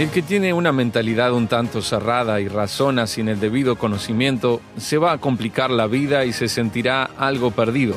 El 0.00 0.08
que 0.08 0.22
tiene 0.22 0.54
una 0.54 0.72
mentalidad 0.72 1.34
un 1.34 1.46
tanto 1.46 1.82
cerrada 1.82 2.40
y 2.40 2.48
razona 2.48 3.06
sin 3.06 3.28
el 3.28 3.38
debido 3.38 3.76
conocimiento, 3.76 4.62
se 4.78 4.96
va 4.96 5.12
a 5.12 5.18
complicar 5.18 5.70
la 5.70 5.86
vida 5.88 6.24
y 6.24 6.32
se 6.32 6.48
sentirá 6.48 7.04
algo 7.18 7.50
perdido. 7.50 7.94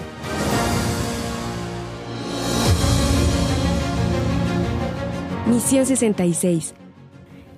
Misión 5.48 5.86
66. 5.86 6.74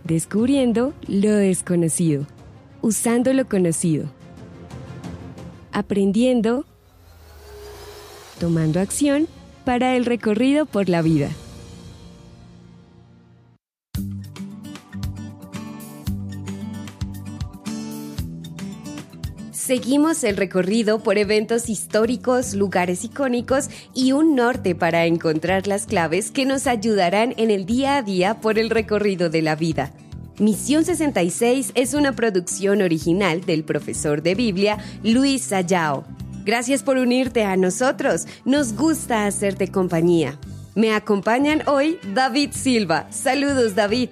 Descubriendo 0.03 0.93
lo 1.07 1.31
desconocido. 1.31 2.27
Usando 2.83 3.33
lo 3.33 3.49
conocido. 3.49 4.11
Aprendiendo. 5.71 6.65
Tomando 8.39 8.79
acción 8.79 9.27
para 9.65 9.95
el 9.95 10.05
recorrido 10.05 10.67
por 10.67 10.87
la 10.87 11.01
vida. 11.01 11.31
Seguimos 19.65 20.23
el 20.23 20.37
recorrido 20.37 20.99
por 20.99 21.17
eventos 21.17 21.69
históricos, 21.69 22.53
lugares 22.53 23.03
icónicos 23.03 23.67
y 23.95 24.11
un 24.11 24.35
norte 24.35 24.75
para 24.75 25.07
encontrar 25.07 25.65
las 25.65 25.87
claves 25.87 26.29
que 26.29 26.45
nos 26.45 26.67
ayudarán 26.67 27.33
en 27.37 27.49
el 27.49 27.65
día 27.65 27.97
a 27.97 28.03
día 28.03 28.39
por 28.41 28.59
el 28.59 28.69
recorrido 28.69 29.31
de 29.31 29.41
la 29.41 29.55
vida. 29.55 29.91
Misión 30.37 30.85
66 30.85 31.71
es 31.73 31.95
una 31.95 32.11
producción 32.11 32.83
original 32.83 33.41
del 33.43 33.63
profesor 33.63 34.21
de 34.21 34.35
Biblia 34.35 34.77
Luis 35.01 35.41
Sayao. 35.45 36.05
Gracias 36.45 36.83
por 36.83 36.97
unirte 36.97 37.43
a 37.43 37.57
nosotros. 37.57 38.27
Nos 38.45 38.73
gusta 38.73 39.25
hacerte 39.25 39.69
compañía. 39.69 40.37
Me 40.75 40.93
acompañan 40.93 41.63
hoy 41.65 41.97
David 42.13 42.51
Silva. 42.51 43.07
Saludos 43.09 43.73
David. 43.73 44.09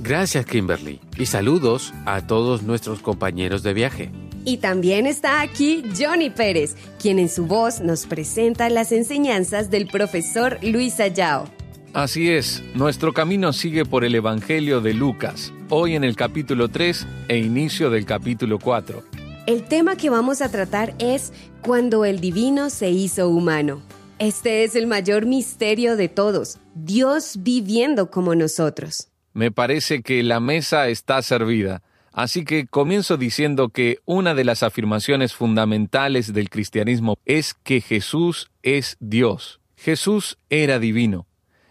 Gracias 0.00 0.46
Kimberly 0.46 0.98
y 1.16 1.26
saludos 1.26 1.94
a 2.06 2.26
todos 2.26 2.64
nuestros 2.64 3.02
compañeros 3.02 3.62
de 3.62 3.72
viaje. 3.72 4.25
Y 4.48 4.58
también 4.58 5.08
está 5.08 5.40
aquí 5.40 5.82
Johnny 5.98 6.30
Pérez, 6.30 6.76
quien 7.02 7.18
en 7.18 7.28
su 7.28 7.46
voz 7.46 7.80
nos 7.80 8.06
presenta 8.06 8.70
las 8.70 8.92
enseñanzas 8.92 9.70
del 9.70 9.88
profesor 9.88 10.58
Luis 10.62 11.00
Ayao. 11.00 11.50
Así 11.92 12.30
es, 12.30 12.62
nuestro 12.72 13.12
camino 13.12 13.52
sigue 13.52 13.84
por 13.84 14.04
el 14.04 14.14
Evangelio 14.14 14.80
de 14.80 14.94
Lucas, 14.94 15.52
hoy 15.68 15.96
en 15.96 16.04
el 16.04 16.14
capítulo 16.14 16.68
3 16.68 17.08
e 17.26 17.38
inicio 17.38 17.90
del 17.90 18.06
capítulo 18.06 18.60
4. 18.60 19.02
El 19.48 19.64
tema 19.64 19.96
que 19.96 20.10
vamos 20.10 20.40
a 20.40 20.48
tratar 20.48 20.94
es 21.00 21.32
cuando 21.60 22.04
el 22.04 22.20
divino 22.20 22.70
se 22.70 22.90
hizo 22.90 23.28
humano. 23.28 23.82
Este 24.20 24.62
es 24.62 24.76
el 24.76 24.86
mayor 24.86 25.26
misterio 25.26 25.96
de 25.96 26.08
todos, 26.08 26.58
Dios 26.76 27.38
viviendo 27.40 28.12
como 28.12 28.36
nosotros. 28.36 29.08
Me 29.32 29.50
parece 29.50 30.02
que 30.02 30.22
la 30.22 30.38
mesa 30.38 30.86
está 30.86 31.20
servida. 31.22 31.82
Así 32.16 32.46
que 32.46 32.66
comienzo 32.66 33.18
diciendo 33.18 33.68
que 33.68 33.98
una 34.06 34.34
de 34.34 34.44
las 34.44 34.62
afirmaciones 34.62 35.34
fundamentales 35.34 36.32
del 36.32 36.48
cristianismo 36.48 37.18
es 37.26 37.52
que 37.52 37.82
Jesús 37.82 38.50
es 38.62 38.96
Dios. 39.00 39.60
Jesús 39.76 40.38
era 40.48 40.78
divino. 40.78 41.26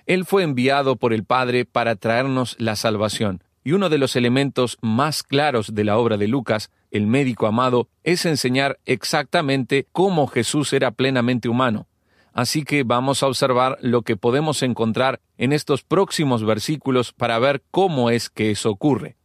Él 0.05 0.23
fue 0.23 0.43
enviado 0.43 0.97
por 0.97 1.13
el 1.13 1.23
Padre 1.23 1.65
para 1.65 1.95
traernos 1.95 2.55
la 2.59 2.75
salvación. 2.75 3.43
Y 3.63 3.71
uno 3.71 3.89
de 3.89 3.97
los 3.97 4.15
elementos 4.15 4.77
más 4.81 5.23
claros 5.23 5.73
de 5.73 5.83
la 5.83 5.97
obra 5.97 6.15
de 6.15 6.27
Lucas, 6.27 6.69
el 6.91 7.07
médico 7.07 7.47
amado, 7.47 7.89
es 8.03 8.23
enseñar 8.27 8.77
exactamente 8.85 9.87
cómo 9.91 10.27
Jesús 10.27 10.73
era 10.73 10.91
plenamente 10.91 11.49
humano. 11.49 11.87
Así 12.33 12.63
que 12.63 12.83
vamos 12.83 13.23
a 13.23 13.27
observar 13.27 13.79
lo 13.81 14.03
que 14.03 14.15
podemos 14.15 14.61
encontrar 14.61 15.21
en 15.39 15.53
estos 15.53 15.81
próximos 15.81 16.45
versículos 16.45 17.13
para 17.13 17.39
ver 17.39 17.63
cómo 17.71 18.11
es 18.11 18.29
que 18.29 18.51
eso 18.51 18.69
ocurre. 18.69 19.15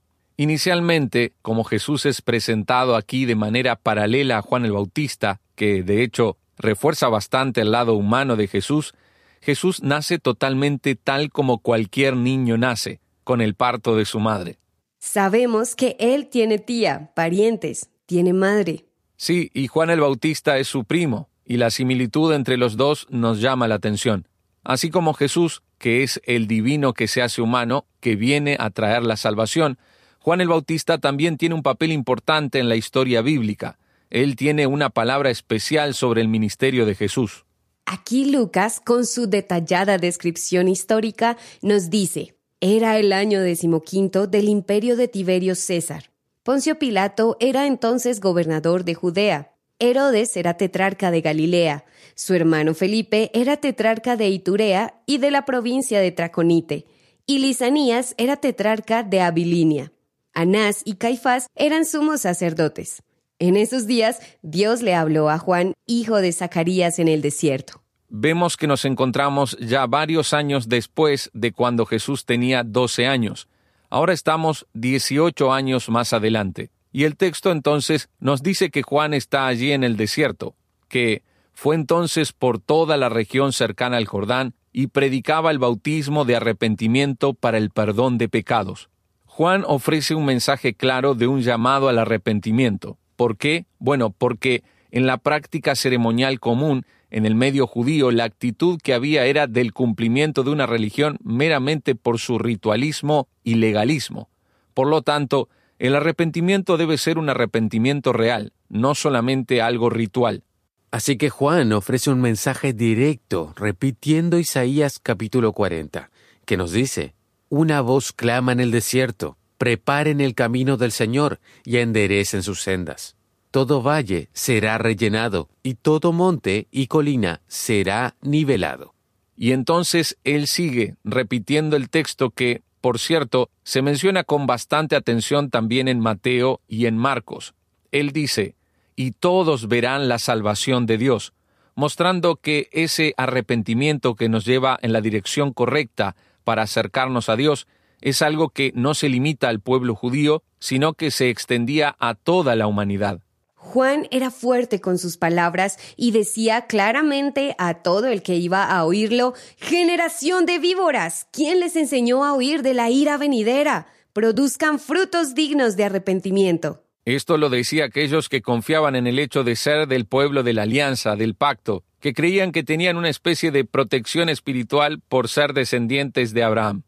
Inicialmente, 0.40 1.34
como 1.42 1.64
Jesús 1.64 2.06
es 2.06 2.22
presentado 2.22 2.96
aquí 2.96 3.26
de 3.26 3.34
manera 3.34 3.76
paralela 3.76 4.38
a 4.38 4.40
Juan 4.40 4.64
el 4.64 4.72
Bautista, 4.72 5.38
que 5.54 5.82
de 5.82 6.02
hecho 6.02 6.38
refuerza 6.56 7.10
bastante 7.10 7.60
el 7.60 7.72
lado 7.72 7.92
humano 7.92 8.36
de 8.36 8.48
Jesús, 8.48 8.94
Jesús 9.42 9.82
nace 9.82 10.18
totalmente 10.18 10.94
tal 10.94 11.30
como 11.30 11.58
cualquier 11.58 12.16
niño 12.16 12.56
nace, 12.56 13.00
con 13.22 13.42
el 13.42 13.54
parto 13.54 13.96
de 13.96 14.06
su 14.06 14.18
madre. 14.18 14.56
Sabemos 14.98 15.76
que 15.76 15.94
él 16.00 16.28
tiene 16.28 16.58
tía, 16.58 17.10
parientes, 17.14 17.90
tiene 18.06 18.32
madre. 18.32 18.86
Sí, 19.18 19.50
y 19.52 19.66
Juan 19.66 19.90
el 19.90 20.00
Bautista 20.00 20.56
es 20.56 20.68
su 20.68 20.84
primo, 20.84 21.28
y 21.44 21.58
la 21.58 21.68
similitud 21.68 22.32
entre 22.32 22.56
los 22.56 22.78
dos 22.78 23.06
nos 23.10 23.42
llama 23.42 23.68
la 23.68 23.74
atención. 23.74 24.26
Así 24.64 24.88
como 24.88 25.12
Jesús, 25.12 25.62
que 25.76 26.02
es 26.02 26.18
el 26.24 26.46
divino 26.46 26.94
que 26.94 27.08
se 27.08 27.20
hace 27.20 27.42
humano, 27.42 27.84
que 28.00 28.16
viene 28.16 28.56
a 28.58 28.70
traer 28.70 29.02
la 29.02 29.18
salvación, 29.18 29.76
Juan 30.22 30.42
el 30.42 30.48
Bautista 30.48 30.98
también 30.98 31.38
tiene 31.38 31.54
un 31.54 31.62
papel 31.62 31.92
importante 31.92 32.58
en 32.58 32.68
la 32.68 32.76
historia 32.76 33.22
bíblica. 33.22 33.78
Él 34.10 34.36
tiene 34.36 34.66
una 34.66 34.90
palabra 34.90 35.30
especial 35.30 35.94
sobre 35.94 36.20
el 36.20 36.28
ministerio 36.28 36.84
de 36.84 36.94
Jesús. 36.94 37.46
Aquí 37.86 38.30
Lucas, 38.30 38.80
con 38.80 39.06
su 39.06 39.28
detallada 39.28 39.96
descripción 39.96 40.68
histórica, 40.68 41.38
nos 41.62 41.88
dice, 41.88 42.34
era 42.60 42.98
el 42.98 43.14
año 43.14 43.40
decimoquinto 43.40 44.26
del 44.26 44.50
imperio 44.50 44.94
de 44.96 45.08
Tiberio 45.08 45.54
César. 45.54 46.10
Poncio 46.42 46.78
Pilato 46.78 47.38
era 47.40 47.66
entonces 47.66 48.20
gobernador 48.20 48.84
de 48.84 48.94
Judea. 48.94 49.54
Herodes 49.78 50.36
era 50.36 50.58
tetrarca 50.58 51.10
de 51.10 51.22
Galilea. 51.22 51.86
Su 52.14 52.34
hermano 52.34 52.74
Felipe 52.74 53.30
era 53.32 53.56
tetrarca 53.56 54.16
de 54.16 54.28
Iturea 54.28 55.00
y 55.06 55.16
de 55.16 55.30
la 55.30 55.46
provincia 55.46 56.00
de 56.00 56.12
Traconite. 56.12 56.84
Y 57.24 57.38
Lisanías 57.38 58.14
era 58.18 58.36
tetrarca 58.36 59.02
de 59.02 59.22
Abilinia. 59.22 59.92
Anás 60.34 60.82
y 60.84 60.94
Caifás 60.94 61.46
eran 61.54 61.84
sumos 61.84 62.22
sacerdotes. 62.22 63.02
En 63.38 63.56
esos 63.56 63.86
días, 63.86 64.20
Dios 64.42 64.82
le 64.82 64.94
habló 64.94 65.30
a 65.30 65.38
Juan, 65.38 65.74
hijo 65.86 66.20
de 66.20 66.32
Zacarías, 66.32 66.98
en 66.98 67.08
el 67.08 67.22
desierto. 67.22 67.82
Vemos 68.08 68.56
que 68.56 68.66
nos 68.66 68.84
encontramos 68.84 69.56
ya 69.58 69.86
varios 69.86 70.34
años 70.34 70.68
después 70.68 71.30
de 71.32 71.52
cuando 71.52 71.86
Jesús 71.86 72.26
tenía 72.26 72.64
12 72.64 73.06
años. 73.06 73.48
Ahora 73.88 74.12
estamos 74.12 74.66
18 74.74 75.52
años 75.52 75.88
más 75.88 76.12
adelante. 76.12 76.70
Y 76.92 77.04
el 77.04 77.16
texto 77.16 77.52
entonces 77.52 78.08
nos 78.18 78.42
dice 78.42 78.70
que 78.70 78.82
Juan 78.82 79.14
está 79.14 79.46
allí 79.46 79.72
en 79.72 79.84
el 79.84 79.96
desierto, 79.96 80.54
que 80.88 81.22
fue 81.54 81.76
entonces 81.76 82.32
por 82.32 82.58
toda 82.58 82.96
la 82.96 83.08
región 83.08 83.52
cercana 83.52 83.96
al 83.96 84.06
Jordán 84.06 84.54
y 84.72 84.88
predicaba 84.88 85.50
el 85.50 85.58
bautismo 85.58 86.24
de 86.24 86.36
arrepentimiento 86.36 87.34
para 87.34 87.58
el 87.58 87.70
perdón 87.70 88.18
de 88.18 88.28
pecados. 88.28 88.90
Juan 89.32 89.62
ofrece 89.64 90.16
un 90.16 90.24
mensaje 90.24 90.74
claro 90.74 91.14
de 91.14 91.28
un 91.28 91.40
llamado 91.40 91.88
al 91.88 92.00
arrepentimiento. 92.00 92.98
¿Por 93.14 93.36
qué? 93.36 93.64
Bueno, 93.78 94.10
porque 94.10 94.64
en 94.90 95.06
la 95.06 95.18
práctica 95.18 95.76
ceremonial 95.76 96.40
común, 96.40 96.84
en 97.12 97.24
el 97.24 97.36
medio 97.36 97.68
judío, 97.68 98.10
la 98.10 98.24
actitud 98.24 98.80
que 98.82 98.92
había 98.92 99.26
era 99.26 99.46
del 99.46 99.72
cumplimiento 99.72 100.42
de 100.42 100.50
una 100.50 100.66
religión 100.66 101.16
meramente 101.22 101.94
por 101.94 102.18
su 102.18 102.40
ritualismo 102.40 103.28
y 103.44 103.54
legalismo. 103.54 104.28
Por 104.74 104.88
lo 104.88 105.00
tanto, 105.00 105.48
el 105.78 105.94
arrepentimiento 105.94 106.76
debe 106.76 106.98
ser 106.98 107.16
un 107.16 107.30
arrepentimiento 107.30 108.12
real, 108.12 108.52
no 108.68 108.96
solamente 108.96 109.62
algo 109.62 109.90
ritual. 109.90 110.42
Así 110.90 111.16
que 111.16 111.30
Juan 111.30 111.72
ofrece 111.72 112.10
un 112.10 112.20
mensaje 112.20 112.72
directo, 112.72 113.54
repitiendo 113.56 114.40
Isaías 114.40 114.98
capítulo 114.98 115.52
40, 115.52 116.10
que 116.44 116.56
nos 116.56 116.72
dice, 116.72 117.14
una 117.50 117.82
voz 117.82 118.12
clama 118.12 118.52
en 118.52 118.60
el 118.60 118.70
desierto, 118.70 119.36
preparen 119.58 120.22
el 120.22 120.34
camino 120.34 120.78
del 120.78 120.92
Señor 120.92 121.40
y 121.64 121.76
enderecen 121.78 122.42
sus 122.42 122.62
sendas. 122.62 123.16
Todo 123.50 123.82
valle 123.82 124.30
será 124.32 124.78
rellenado, 124.78 125.50
y 125.62 125.74
todo 125.74 126.12
monte 126.12 126.68
y 126.70 126.86
colina 126.86 127.42
será 127.48 128.14
nivelado. 128.22 128.94
Y 129.36 129.50
entonces 129.50 130.16
él 130.22 130.46
sigue 130.46 130.94
repitiendo 131.02 131.76
el 131.76 131.90
texto 131.90 132.30
que, 132.30 132.62
por 132.80 133.00
cierto, 133.00 133.50
se 133.64 133.82
menciona 133.82 134.22
con 134.22 134.46
bastante 134.46 134.94
atención 134.94 135.50
también 135.50 135.88
en 135.88 135.98
Mateo 135.98 136.60
y 136.68 136.86
en 136.86 136.96
Marcos. 136.96 137.54
Él 137.90 138.12
dice, 138.12 138.54
y 138.94 139.10
todos 139.10 139.66
verán 139.66 140.08
la 140.08 140.20
salvación 140.20 140.86
de 140.86 140.98
Dios, 140.98 141.32
mostrando 141.74 142.36
que 142.36 142.68
ese 142.70 143.14
arrepentimiento 143.16 144.14
que 144.14 144.28
nos 144.28 144.44
lleva 144.44 144.78
en 144.82 144.92
la 144.92 145.00
dirección 145.00 145.52
correcta 145.52 146.14
para 146.44 146.62
acercarnos 146.62 147.28
a 147.28 147.36
Dios 147.36 147.66
es 148.00 148.22
algo 148.22 148.48
que 148.48 148.72
no 148.74 148.94
se 148.94 149.08
limita 149.08 149.48
al 149.48 149.60
pueblo 149.60 149.94
judío, 149.94 150.42
sino 150.58 150.94
que 150.94 151.10
se 151.10 151.28
extendía 151.28 151.96
a 151.98 152.14
toda 152.14 152.56
la 152.56 152.66
humanidad. 152.66 153.20
Juan 153.54 154.08
era 154.10 154.30
fuerte 154.30 154.80
con 154.80 154.98
sus 154.98 155.18
palabras 155.18 155.78
y 155.96 156.12
decía 156.12 156.66
claramente 156.66 157.54
a 157.58 157.74
todo 157.74 158.06
el 158.06 158.22
que 158.22 158.36
iba 158.36 158.64
a 158.64 158.84
oírlo, 158.84 159.34
Generación 159.58 160.46
de 160.46 160.58
víboras, 160.58 161.28
¿quién 161.30 161.60
les 161.60 161.76
enseñó 161.76 162.24
a 162.24 162.32
oír 162.32 162.62
de 162.62 162.74
la 162.74 162.88
ira 162.90 163.18
venidera? 163.18 163.86
Produzcan 164.14 164.78
frutos 164.78 165.34
dignos 165.34 165.76
de 165.76 165.84
arrepentimiento. 165.84 166.82
Esto 167.04 167.38
lo 167.38 167.48
decía 167.48 167.86
aquellos 167.86 168.28
que 168.28 168.42
confiaban 168.42 168.94
en 168.94 169.06
el 169.06 169.18
hecho 169.18 169.42
de 169.42 169.56
ser 169.56 169.88
del 169.88 170.04
pueblo 170.04 170.42
de 170.42 170.52
la 170.52 170.62
alianza, 170.62 171.16
del 171.16 171.34
pacto, 171.34 171.82
que 171.98 172.12
creían 172.12 172.52
que 172.52 172.62
tenían 172.62 172.96
una 172.96 173.08
especie 173.08 173.50
de 173.50 173.64
protección 173.64 174.28
espiritual 174.28 175.00
por 175.08 175.28
ser 175.28 175.54
descendientes 175.54 176.34
de 176.34 176.42
Abraham. 176.42 176.82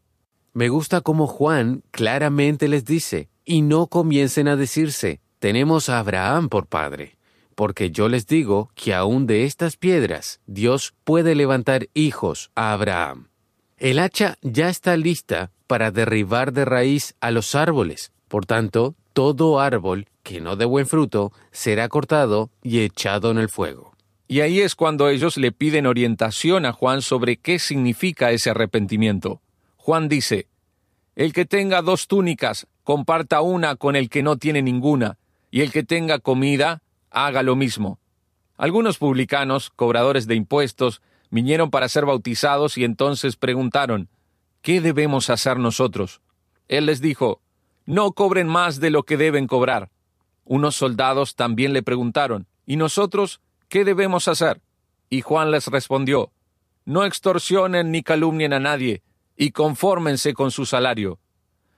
Me 0.53 0.69
gusta 0.69 1.01
como 1.01 1.25
Juan 1.25 1.83
claramente 1.91 2.67
les 2.67 2.85
dice, 2.85 3.29
y 3.43 3.61
no 3.61 3.87
comiencen 3.87 4.47
a 4.47 4.55
decirse, 4.55 5.19
tenemos 5.39 5.89
a 5.89 5.99
Abraham 5.99 6.47
por 6.47 6.67
padre, 6.67 7.17
porque 7.55 7.89
yo 7.91 8.07
les 8.07 8.27
digo 8.27 8.71
que 8.75 8.93
aún 8.93 9.25
de 9.25 9.45
estas 9.45 9.77
piedras 9.77 10.41
Dios 10.45 10.93
puede 11.03 11.33
levantar 11.33 11.89
hijos 11.93 12.51
a 12.55 12.71
Abraham. 12.71 13.29
El 13.77 13.99
hacha 13.99 14.37
ya 14.41 14.69
está 14.69 14.95
lista 14.95 15.51
para 15.65 15.91
derribar 15.91 16.53
de 16.53 16.65
raíz 16.65 17.15
a 17.19 17.31
los 17.31 17.55
árboles. 17.55 18.11
Por 18.27 18.45
tanto, 18.45 18.95
todo 19.13 19.59
árbol 19.59 20.07
que 20.23 20.41
no 20.41 20.55
dé 20.55 20.65
buen 20.65 20.87
fruto 20.87 21.31
será 21.51 21.87
cortado 21.87 22.49
y 22.61 22.79
echado 22.79 23.31
en 23.31 23.37
el 23.37 23.49
fuego. 23.49 23.93
Y 24.27 24.41
ahí 24.41 24.61
es 24.61 24.75
cuando 24.75 25.09
ellos 25.09 25.37
le 25.37 25.51
piden 25.51 25.85
orientación 25.85 26.65
a 26.65 26.71
Juan 26.73 27.01
sobre 27.01 27.37
qué 27.37 27.59
significa 27.59 28.31
ese 28.31 28.49
arrepentimiento. 28.49 29.41
Juan 29.77 30.09
dice, 30.09 30.47
El 31.15 31.33
que 31.33 31.45
tenga 31.45 31.81
dos 31.81 32.07
túnicas, 32.07 32.67
comparta 32.83 33.41
una 33.41 33.75
con 33.75 33.95
el 33.95 34.09
que 34.09 34.23
no 34.23 34.37
tiene 34.37 34.61
ninguna, 34.61 35.17
y 35.51 35.61
el 35.61 35.71
que 35.71 35.83
tenga 35.83 36.19
comida, 36.19 36.81
haga 37.11 37.43
lo 37.43 37.55
mismo. 37.55 37.99
Algunos 38.57 38.97
publicanos, 38.97 39.69
cobradores 39.69 40.25
de 40.25 40.35
impuestos, 40.35 41.01
vinieron 41.29 41.69
para 41.69 41.89
ser 41.89 42.05
bautizados 42.05 42.77
y 42.77 42.85
entonces 42.85 43.35
preguntaron, 43.35 44.09
¿qué 44.61 44.81
debemos 44.81 45.29
hacer 45.29 45.59
nosotros? 45.59 46.21
Él 46.67 46.85
les 46.85 47.01
dijo, 47.01 47.41
no 47.85 48.11
cobren 48.11 48.47
más 48.47 48.79
de 48.79 48.89
lo 48.89 49.03
que 49.03 49.17
deben 49.17 49.47
cobrar. 49.47 49.89
Unos 50.45 50.75
soldados 50.75 51.35
también 51.35 51.73
le 51.73 51.83
preguntaron, 51.83 52.47
¿y 52.65 52.75
nosotros 52.75 53.41
qué 53.69 53.85
debemos 53.85 54.27
hacer? 54.27 54.61
Y 55.09 55.21
Juan 55.21 55.51
les 55.51 55.67
respondió, 55.67 56.31
no 56.85 57.05
extorsionen 57.05 57.91
ni 57.91 58.03
calumnien 58.03 58.53
a 58.53 58.59
nadie, 58.59 59.03
y 59.37 59.51
confórmense 59.51 60.33
con 60.33 60.51
su 60.51 60.65
salario. 60.65 61.19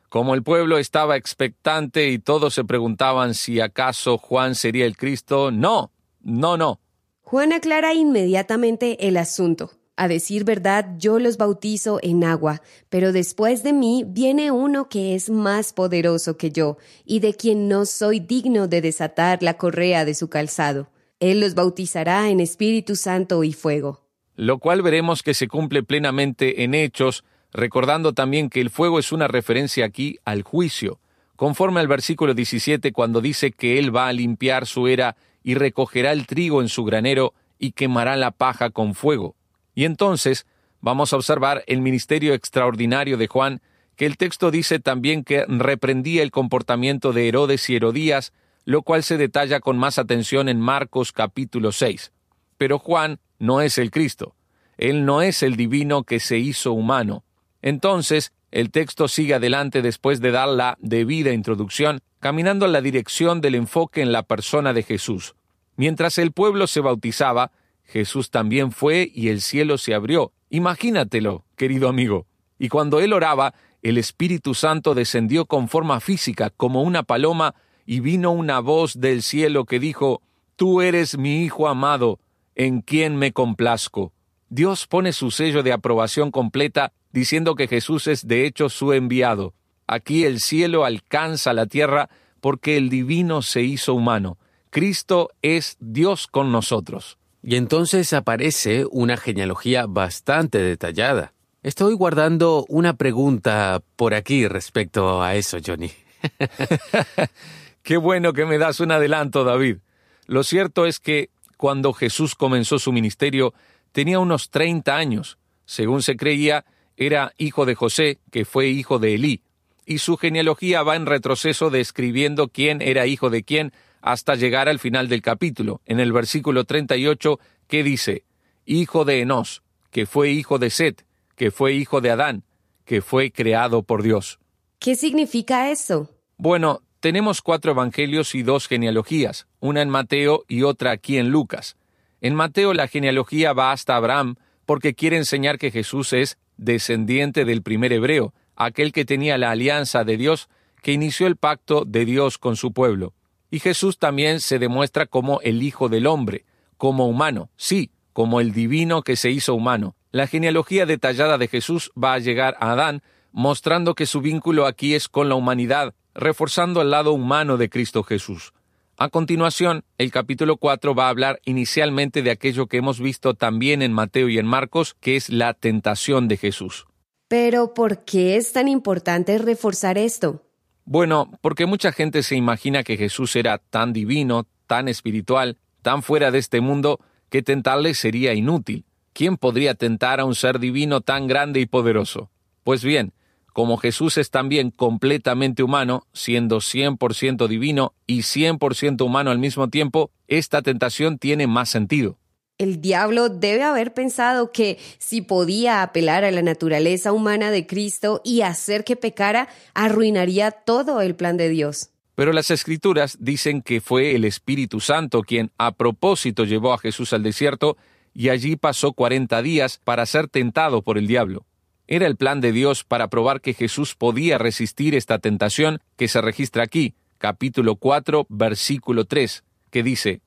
Como 0.10 0.34
el 0.34 0.44
pueblo 0.44 0.78
estaba 0.78 1.18
expectante 1.18 2.10
y 2.10 2.20
todos 2.20 2.54
se 2.54 2.64
preguntaban 2.64 3.34
si 3.34 3.60
acaso 3.60 4.18
Juan 4.18 4.56
sería 4.56 4.86
el 4.86 4.98
Cristo, 4.98 5.52
no, 5.52 5.92
no, 6.22 6.58
no. 6.58 6.80
Juan 7.22 7.54
aclara 7.54 7.94
inmediatamente 7.94 9.08
el 9.08 9.18
asunto. 9.18 9.72
A 9.98 10.10
decir 10.10 10.44
verdad, 10.44 10.98
yo 10.98 11.20
los 11.20 11.38
bautizo 11.38 12.00
en 12.02 12.26
agua, 12.26 12.62
pero 12.90 13.14
después 13.14 13.64
de 13.64 13.72
mí 13.72 14.04
viene 14.06 14.52
uno 14.52 14.90
que 14.90 15.16
es 15.16 15.30
más 15.30 15.72
poderoso 15.72 16.36
que 16.36 16.52
yo, 16.52 16.78
y 17.06 17.20
de 17.20 17.34
quien 17.34 17.70
no 17.70 17.86
soy 17.86 18.20
digno 18.20 18.68
de 18.68 18.82
desatar 18.82 19.42
la 19.42 19.58
correa 19.58 20.04
de 20.04 20.14
su 20.14 20.28
calzado. 20.28 20.90
Él 21.22 21.40
los 21.40 21.56
bautizará 21.56 22.30
en 22.30 22.42
Espíritu 22.42 22.98
Santo 22.98 23.42
y 23.46 23.54
fuego. 23.54 24.02
Lo 24.36 24.60
cual 24.60 24.82
veremos 24.82 25.24
que 25.24 25.34
se 25.34 25.48
cumple 25.48 25.82
plenamente 25.82 26.64
en 26.64 26.74
Hechos, 26.74 27.24
recordando 27.54 28.12
también 28.12 28.50
que 28.50 28.60
el 28.60 28.70
fuego 28.70 29.00
es 29.00 29.14
una 29.14 29.30
referencia 29.30 29.86
aquí 29.86 30.20
al 30.26 30.44
juicio, 30.44 31.00
conforme 31.38 31.80
al 31.80 31.88
versículo 31.88 32.34
17 32.34 32.92
cuando 32.92 33.22
dice 33.22 33.52
que 33.54 33.80
Él 33.80 33.96
va 33.96 34.10
a 34.10 34.14
limpiar 34.14 34.66
su 34.66 34.88
era 34.88 35.16
y 35.42 35.56
recogerá 35.56 36.12
el 36.12 36.28
trigo 36.28 36.62
en 36.62 36.68
su 36.68 36.84
granero 36.84 37.34
y 37.58 37.72
quemará 37.72 38.18
la 38.18 38.32
paja 38.32 38.72
con 38.72 38.94
fuego. 38.94 39.38
Y 39.76 39.86
entonces 39.86 40.48
vamos 40.82 41.14
a 41.14 41.18
observar 41.18 41.64
el 41.68 41.82
ministerio 41.82 42.34
extraordinario 42.34 43.18
de 43.18 43.28
Juan, 43.28 43.62
que 43.96 44.06
el 44.06 44.18
texto 44.18 44.52
dice 44.52 44.80
también 44.80 45.24
que 45.24 45.46
reprendía 45.48 46.24
el 46.24 46.32
comportamiento 46.32 47.14
de 47.14 47.28
Herodes 47.28 47.70
y 47.70 47.76
Herodías, 47.76 48.34
lo 48.64 48.82
cual 48.82 49.04
se 49.04 49.18
detalla 49.18 49.60
con 49.60 49.78
más 49.78 50.00
atención 50.00 50.50
en 50.50 50.60
Marcos 50.60 51.12
capítulo 51.12 51.72
6. 51.72 52.12
Pero 52.58 52.80
Juan 52.80 53.20
no 53.38 53.62
es 53.62 53.78
el 53.78 53.92
Cristo, 53.92 54.36
él 54.78 55.06
no 55.06 55.22
es 55.22 55.44
el 55.44 55.56
divino 55.56 56.04
que 56.04 56.20
se 56.20 56.38
hizo 56.38 56.74
humano. 56.74 57.24
Entonces, 57.62 58.34
el 58.52 58.72
texto 58.72 59.08
sigue 59.08 59.34
adelante 59.34 59.82
después 59.82 60.22
de 60.22 60.32
dar 60.32 60.48
la 60.48 60.78
debida 60.80 61.32
introducción 61.32 62.00
caminando 62.20 62.66
en 62.66 62.72
la 62.72 62.82
dirección 62.82 63.42
del 63.42 63.56
enfoque 63.56 64.02
en 64.02 64.12
la 64.12 64.24
persona 64.24 64.74
de 64.74 64.84
Jesús. 64.84 65.36
Mientras 65.76 66.18
el 66.18 66.32
pueblo 66.32 66.68
se 66.68 66.80
bautizaba, 66.80 67.52
Jesús 67.86 68.30
también 68.30 68.72
fue 68.72 69.10
y 69.14 69.30
el 69.30 69.42
cielo 69.42 69.78
se 69.78 69.94
abrió. 69.94 70.34
Imagínatelo, 70.50 71.46
querido 71.56 71.88
amigo. 71.88 72.28
Y 72.58 72.70
cuando 72.70 73.00
él 73.00 73.14
oraba, 73.14 73.54
el 73.82 73.98
Espíritu 73.98 74.54
Santo 74.54 74.96
descendió 74.96 75.46
con 75.46 75.68
forma 75.68 76.00
física, 76.00 76.50
como 76.50 76.82
una 76.82 77.04
paloma, 77.04 77.56
y 77.86 78.00
vino 78.00 78.32
una 78.32 78.60
voz 78.60 79.00
del 79.00 79.22
cielo 79.22 79.66
que 79.66 79.80
dijo, 79.80 80.22
Tú 80.56 80.82
eres 80.82 81.18
mi 81.18 81.44
Hijo 81.44 81.68
amado, 81.68 82.20
en 82.56 82.82
quien 82.82 83.16
me 83.16 83.32
complazco. 83.32 84.14
Dios 84.50 84.88
pone 84.88 85.14
su 85.14 85.32
sello 85.32 85.64
de 85.64 85.74
aprobación 85.74 86.32
completa, 86.32 86.94
diciendo 87.12 87.56
que 87.56 87.68
Jesús 87.68 88.08
es 88.08 88.28
de 88.28 88.46
hecho 88.46 88.70
su 88.70 88.94
enviado. 88.94 89.54
Aquí 89.88 90.24
el 90.24 90.40
cielo 90.40 90.86
alcanza 90.86 91.54
la 91.54 91.66
tierra 91.66 92.10
porque 92.42 92.78
el 92.78 92.90
divino 92.90 93.42
se 93.42 93.62
hizo 93.62 93.94
humano. 93.94 94.38
Cristo 94.70 95.30
es 95.42 95.78
Dios 95.80 96.28
con 96.28 96.52
nosotros. 96.52 97.18
Y 97.48 97.58
entonces 97.58 98.12
aparece 98.14 98.88
una 98.90 99.18
genealogía 99.18 99.86
bastante 99.88 100.58
detallada. 100.58 101.32
Estoy 101.62 101.94
guardando 101.94 102.66
una 102.70 102.96
pregunta 102.96 103.84
por 103.96 104.16
aquí 104.16 104.48
respecto 104.48 105.22
a 105.22 105.36
eso, 105.36 105.60
Johnny. 105.64 105.92
Qué 107.84 107.98
bueno 107.98 108.34
que 108.34 108.48
me 108.48 108.58
das 108.58 108.80
un 108.80 108.92
adelanto, 108.92 109.44
David. 109.44 109.78
Lo 110.26 110.44
cierto 110.44 110.88
es 110.88 111.00
que 111.00 111.30
cuando 111.56 111.94
Jesús 111.94 112.34
comenzó 112.34 112.80
su 112.80 112.92
ministerio 112.92 113.54
tenía 113.92 114.18
unos 114.18 114.50
30 114.50 114.96
años. 114.96 115.38
Según 115.66 116.02
se 116.02 116.18
creía, 116.18 116.66
era 116.98 117.32
hijo 117.38 117.68
de 117.68 117.76
José, 117.76 118.18
que 118.32 118.46
fue 118.46 118.70
hijo 118.70 118.98
de 118.98 119.14
Elí 119.14 119.44
y 119.86 120.00
su 120.00 120.18
genealogía 120.18 120.84
va 120.84 120.96
en 120.96 121.06
retroceso 121.06 121.70
describiendo 121.70 122.48
quién 122.48 122.82
era 122.82 123.06
hijo 123.06 123.30
de 123.30 123.44
quién 123.44 123.72
hasta 124.06 124.36
llegar 124.36 124.70
al 124.70 124.78
final 124.78 125.10
del 125.10 125.24
capítulo, 125.24 125.82
en 125.84 126.00
el 126.00 126.14
versículo 126.14 126.64
38, 126.64 127.40
que 127.68 127.84
dice, 127.84 128.24
Hijo 128.64 129.04
de 129.04 129.22
Enos, 129.22 129.64
que 129.90 130.06
fue 130.06 130.30
hijo 130.30 130.60
de 130.60 130.70
Set, 130.70 131.04
que 131.36 131.50
fue 131.50 131.74
hijo 131.74 132.02
de 132.02 132.12
Adán, 132.12 132.44
que 132.86 133.02
fue 133.02 133.32
creado 133.32 133.82
por 133.82 134.04
Dios. 134.04 134.40
¿Qué 134.78 134.94
significa 134.96 135.72
eso? 135.72 136.12
Bueno, 136.38 136.84
tenemos 137.00 137.42
cuatro 137.42 137.72
evangelios 137.72 138.36
y 138.36 138.44
dos 138.44 138.68
genealogías, 138.68 139.48
una 139.60 139.82
en 139.82 139.90
Mateo 139.90 140.44
y 140.48 140.62
otra 140.62 140.92
aquí 140.92 141.18
en 141.18 141.32
Lucas. 141.32 141.76
En 142.22 142.36
Mateo 142.36 142.76
la 142.76 142.88
genealogía 142.88 143.54
va 143.54 143.72
hasta 143.72 143.96
Abraham 143.96 144.36
porque 144.68 144.94
quiere 144.94 145.18
enseñar 145.18 145.58
que 145.58 145.72
Jesús 145.72 146.14
es 146.14 146.38
descendiente 146.58 147.44
del 147.44 147.64
primer 147.64 147.92
hebreo, 147.92 148.36
aquel 148.56 148.92
que 148.92 149.04
tenía 149.04 149.40
la 149.40 149.50
alianza 149.50 150.04
de 150.04 150.16
Dios, 150.16 150.48
que 150.84 150.92
inició 150.92 151.26
el 151.26 151.38
pacto 151.38 151.86
de 151.86 152.06
Dios 152.06 152.38
con 152.38 152.56
su 152.56 152.72
pueblo. 152.72 153.16
Y 153.56 153.60
Jesús 153.60 154.00
también 154.00 154.42
se 154.42 154.60
demuestra 154.60 155.06
como 155.06 155.40
el 155.40 155.64
Hijo 155.64 155.88
del 155.88 156.08
Hombre, 156.08 156.44
como 156.76 157.08
humano, 157.08 157.52
sí, 157.56 157.90
como 158.12 158.42
el 158.42 158.52
divino 158.52 159.02
que 159.02 159.16
se 159.16 159.32
hizo 159.32 159.56
humano. 159.56 159.96
La 160.12 160.28
genealogía 160.28 160.86
detallada 160.86 161.38
de 161.38 161.48
Jesús 161.48 161.90
va 161.96 162.16
a 162.16 162.20
llegar 162.20 162.58
a 162.60 162.74
Adán, 162.74 163.02
mostrando 163.32 163.96
que 163.96 164.08
su 164.08 164.20
vínculo 164.20 164.66
aquí 164.66 164.94
es 164.94 165.08
con 165.08 165.30
la 165.30 165.36
humanidad, 165.36 165.94
reforzando 166.14 166.82
el 166.82 166.92
lado 166.92 167.14
humano 167.14 167.56
de 167.56 167.70
Cristo 167.70 168.04
Jesús. 168.04 168.52
A 168.98 169.08
continuación, 169.08 169.86
el 169.98 170.12
capítulo 170.12 170.58
4 170.58 170.94
va 170.94 171.06
a 171.06 171.10
hablar 171.12 171.40
inicialmente 171.46 172.24
de 172.24 172.32
aquello 172.32 172.68
que 172.68 172.76
hemos 172.76 173.00
visto 173.00 173.36
también 173.36 173.82
en 173.82 173.94
Mateo 173.94 174.28
y 174.28 174.38
en 174.38 174.48
Marcos, 174.48 174.98
que 175.00 175.16
es 175.16 175.30
la 175.30 175.54
tentación 175.54 176.28
de 176.28 176.36
Jesús. 176.36 176.88
Pero 177.30 177.74
¿por 177.74 178.04
qué 178.04 178.36
es 178.36 178.52
tan 178.52 178.68
importante 178.68 179.38
reforzar 179.38 179.98
esto? 179.98 180.45
Bueno, 180.86 181.32
porque 181.42 181.66
mucha 181.66 181.92
gente 181.92 182.22
se 182.22 182.36
imagina 182.36 182.84
que 182.84 182.96
Jesús 182.96 183.36
era 183.36 183.58
tan 183.58 183.92
divino, 183.92 184.46
tan 184.68 184.88
espiritual, 184.88 185.58
tan 185.82 186.04
fuera 186.04 186.30
de 186.30 186.38
este 186.38 186.62
mundo, 186.62 187.00
que 187.30 187.42
tentarle 187.42 187.96
sería 187.96 188.36
inútil. 188.36 188.86
¿Quién 189.12 189.38
podría 189.38 189.74
tentar 189.74 190.20
a 190.20 190.26
un 190.26 190.36
ser 190.36 190.60
divino 190.60 191.02
tan 191.02 191.28
grande 191.28 191.60
y 191.60 191.66
poderoso? 191.66 192.30
Pues 192.64 192.84
bien, 192.84 193.14
como 193.52 193.78
Jesús 193.78 194.18
es 194.18 194.30
también 194.30 194.70
completamente 194.70 195.64
humano, 195.64 196.06
siendo 196.14 196.58
100% 196.58 197.48
divino 197.48 197.94
y 198.06 198.20
100% 198.20 199.04
humano 199.04 199.32
al 199.32 199.40
mismo 199.40 199.70
tiempo, 199.70 200.12
esta 200.28 200.62
tentación 200.62 201.18
tiene 201.18 201.48
más 201.48 201.70
sentido. 201.70 202.20
El 202.58 202.80
diablo 202.80 203.28
debe 203.28 203.64
haber 203.64 203.94
pensado 203.94 204.54
que 204.54 204.78
si 204.98 205.22
podía 205.22 205.82
apelar 205.82 206.24
a 206.24 206.32
la 206.32 206.42
naturaleza 206.42 207.12
humana 207.12 207.52
de 207.52 207.68
Cristo 207.68 208.22
y 208.24 208.42
hacer 208.42 208.86
que 208.86 208.96
pecara, 208.96 209.50
arruinaría 209.74 210.52
todo 210.52 211.02
el 211.02 211.16
plan 211.16 211.36
de 211.36 211.50
Dios. 211.50 211.90
Pero 212.16 212.32
las 212.32 212.52
escrituras 212.52 213.18
dicen 213.20 213.62
que 213.62 213.82
fue 213.82 214.16
el 214.16 214.24
Espíritu 214.24 214.80
Santo 214.80 215.22
quien 215.24 215.52
a 215.58 215.74
propósito 215.74 216.46
llevó 216.46 216.72
a 216.72 216.78
Jesús 216.78 217.12
al 217.12 217.24
desierto 217.24 217.76
y 218.14 218.30
allí 218.30 218.56
pasó 218.56 218.94
cuarenta 218.94 219.42
días 219.42 219.82
para 219.84 220.06
ser 220.06 220.30
tentado 220.30 220.82
por 220.82 220.98
el 220.98 221.08
diablo. 221.08 221.46
Era 221.88 222.08
el 222.08 222.16
plan 222.16 222.40
de 222.40 222.54
Dios 222.54 222.86
para 222.86 223.10
probar 223.10 223.42
que 223.42 223.54
Jesús 223.54 223.96
podía 223.96 224.38
resistir 224.38 224.96
esta 224.96 225.20
tentación 225.20 225.82
que 225.98 226.08
se 226.08 226.22
registra 226.22 226.64
aquí, 226.64 226.96
capítulo 227.18 227.76
4, 227.76 228.28
versículo 228.30 229.04
3, 229.04 229.44
que 229.72 229.84
dice, 229.84 230.22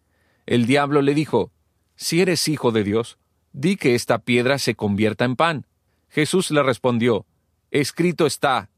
El 0.45 0.67
diablo 0.67 1.01
le 1.01 1.15
dijo, 1.15 1.53
si 1.99 2.21
eres 2.21 2.47
hijo 2.47 2.71
de 2.71 2.85
Dios, 2.85 3.19
di 3.53 3.77
que 3.77 3.97
esta 3.97 4.21
piedra 4.21 4.59
se 4.59 4.77
convierta 4.77 5.25
en 5.25 5.35
pan. 5.35 5.67
Jesús 6.09 6.53
le 6.53 6.63
respondió, 6.63 7.27
Escrito 7.73 8.25
está, 8.25 8.71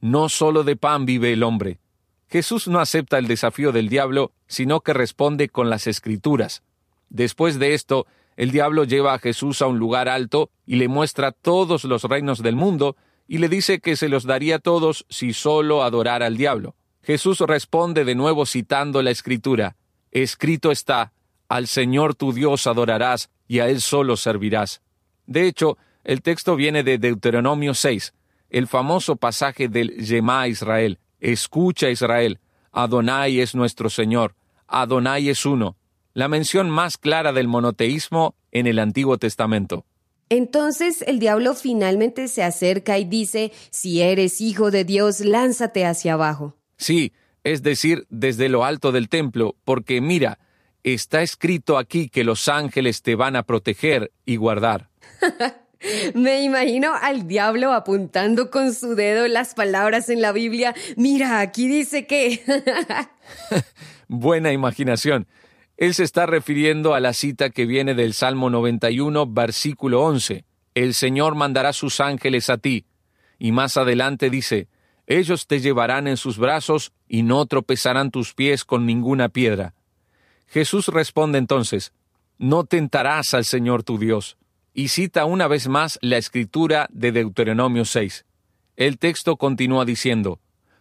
no 0.00 0.28
solo 0.28 0.62
de 0.62 0.76
pan 0.76 1.04
vive 1.04 1.32
el 1.32 1.42
hombre. 1.42 1.80
Jesús 2.28 2.68
no 2.68 2.78
acepta 2.78 3.18
el 3.18 3.26
desafío 3.26 3.72
del 3.72 3.88
diablo, 3.88 4.32
sino 4.46 4.82
que 4.82 4.92
responde 4.92 5.48
con 5.48 5.68
las 5.68 5.88
escrituras. 5.88 6.62
Después 7.08 7.58
de 7.58 7.74
esto, 7.74 8.06
el 8.36 8.52
diablo 8.52 8.84
lleva 8.84 9.14
a 9.14 9.18
Jesús 9.18 9.62
a 9.62 9.66
un 9.66 9.80
lugar 9.80 10.08
alto 10.08 10.50
y 10.64 10.76
le 10.76 10.86
muestra 10.86 11.32
todos 11.32 11.82
los 11.82 12.04
reinos 12.04 12.40
del 12.40 12.54
mundo 12.54 12.96
y 13.26 13.38
le 13.38 13.48
dice 13.48 13.80
que 13.80 13.96
se 13.96 14.08
los 14.08 14.24
daría 14.24 14.56
a 14.56 14.58
todos 14.60 15.06
si 15.08 15.32
solo 15.32 15.82
adorara 15.82 16.26
al 16.26 16.36
diablo. 16.36 16.76
Jesús 17.02 17.40
responde 17.40 18.04
de 18.04 18.14
nuevo 18.14 18.46
citando 18.46 19.02
la 19.02 19.10
escritura, 19.10 19.76
Escrito 20.12 20.70
está, 20.70 21.12
al 21.50 21.66
Señor 21.66 22.14
tu 22.14 22.32
Dios 22.32 22.68
adorarás 22.68 23.28
y 23.48 23.58
a 23.58 23.68
Él 23.68 23.80
solo 23.80 24.16
servirás. 24.16 24.82
De 25.26 25.48
hecho, 25.48 25.76
el 26.04 26.22
texto 26.22 26.54
viene 26.54 26.84
de 26.84 26.96
Deuteronomio 26.96 27.74
6, 27.74 28.14
el 28.50 28.68
famoso 28.68 29.16
pasaje 29.16 29.68
del 29.68 29.96
Yemá 29.96 30.46
Israel. 30.46 31.00
Escucha 31.18 31.90
Israel, 31.90 32.38
Adonai 32.70 33.40
es 33.40 33.56
nuestro 33.56 33.90
Señor, 33.90 34.36
Adonai 34.68 35.28
es 35.28 35.44
uno, 35.44 35.76
la 36.14 36.28
mención 36.28 36.70
más 36.70 36.96
clara 36.96 37.32
del 37.32 37.48
monoteísmo 37.48 38.36
en 38.52 38.68
el 38.68 38.78
Antiguo 38.78 39.18
Testamento. 39.18 39.84
Entonces 40.28 41.02
el 41.02 41.18
diablo 41.18 41.56
finalmente 41.56 42.28
se 42.28 42.44
acerca 42.44 42.96
y 42.98 43.04
dice, 43.04 43.50
si 43.70 44.02
eres 44.02 44.40
hijo 44.40 44.70
de 44.70 44.84
Dios, 44.84 45.18
lánzate 45.18 45.84
hacia 45.84 46.12
abajo. 46.12 46.56
Sí, 46.76 47.12
es 47.42 47.64
decir, 47.64 48.06
desde 48.08 48.48
lo 48.48 48.64
alto 48.64 48.92
del 48.92 49.08
templo, 49.08 49.56
porque 49.64 50.00
mira, 50.00 50.38
está 50.84 51.22
escrito 51.22 51.78
aquí 51.78 52.08
que 52.08 52.24
los 52.24 52.48
ángeles 52.48 53.02
te 53.02 53.14
van 53.14 53.36
a 53.36 53.42
proteger 53.42 54.12
y 54.24 54.36
guardar. 54.36 54.88
Me 56.14 56.42
imagino 56.42 56.92
al 56.94 57.26
diablo 57.26 57.72
apuntando 57.72 58.50
con 58.50 58.74
su 58.74 58.94
dedo 58.94 59.26
las 59.28 59.54
palabras 59.54 60.10
en 60.10 60.20
la 60.20 60.32
Biblia. 60.32 60.74
Mira, 60.96 61.40
aquí 61.40 61.68
dice 61.68 62.06
que... 62.06 62.42
Buena 64.08 64.52
imaginación. 64.52 65.26
Él 65.76 65.94
se 65.94 66.04
está 66.04 66.26
refiriendo 66.26 66.94
a 66.94 67.00
la 67.00 67.14
cita 67.14 67.48
que 67.48 67.64
viene 67.64 67.94
del 67.94 68.12
Salmo 68.12 68.50
91, 68.50 69.26
versículo 69.26 70.02
11. 70.02 70.44
El 70.74 70.92
Señor 70.92 71.34
mandará 71.34 71.72
sus 71.72 72.00
ángeles 72.00 72.50
a 72.50 72.58
ti. 72.58 72.84
Y 73.38 73.52
más 73.52 73.78
adelante 73.78 74.28
dice, 74.28 74.68
ellos 75.06 75.46
te 75.46 75.60
llevarán 75.60 76.06
en 76.06 76.18
sus 76.18 76.36
brazos 76.36 76.92
y 77.08 77.22
no 77.22 77.46
tropezarán 77.46 78.10
tus 78.10 78.34
pies 78.34 78.66
con 78.66 78.84
ninguna 78.84 79.30
piedra. 79.30 79.74
Jesús 80.50 80.88
responde 80.88 81.38
entonces, 81.38 81.92
no 82.36 82.64
tentarás 82.64 83.34
al 83.34 83.44
Señor 83.44 83.84
tu 83.84 83.98
Dios 83.98 84.36
y 84.74 84.88
cita 84.88 85.24
una 85.24 85.46
vez 85.46 85.68
más 85.68 85.96
la 86.02 86.16
escritura 86.16 86.88
de 86.90 87.12
Deuteronomio 87.12 87.84
6. 87.84 88.26
El 88.76 88.98
texto 88.98 89.36
continúa 89.36 89.84
diciendo, 89.84 90.40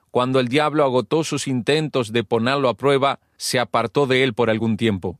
Cuando 0.10 0.40
el 0.40 0.48
diablo 0.48 0.84
agotó 0.84 1.24
sus 1.24 1.48
intentos 1.48 2.12
de 2.12 2.24
ponerlo 2.24 2.68
a 2.68 2.78
prueba, 2.78 3.20
se 3.38 3.60
apartó 3.60 4.08
de 4.08 4.24
él 4.24 4.34
por 4.34 4.50
algún 4.50 4.76
tiempo. 4.76 5.20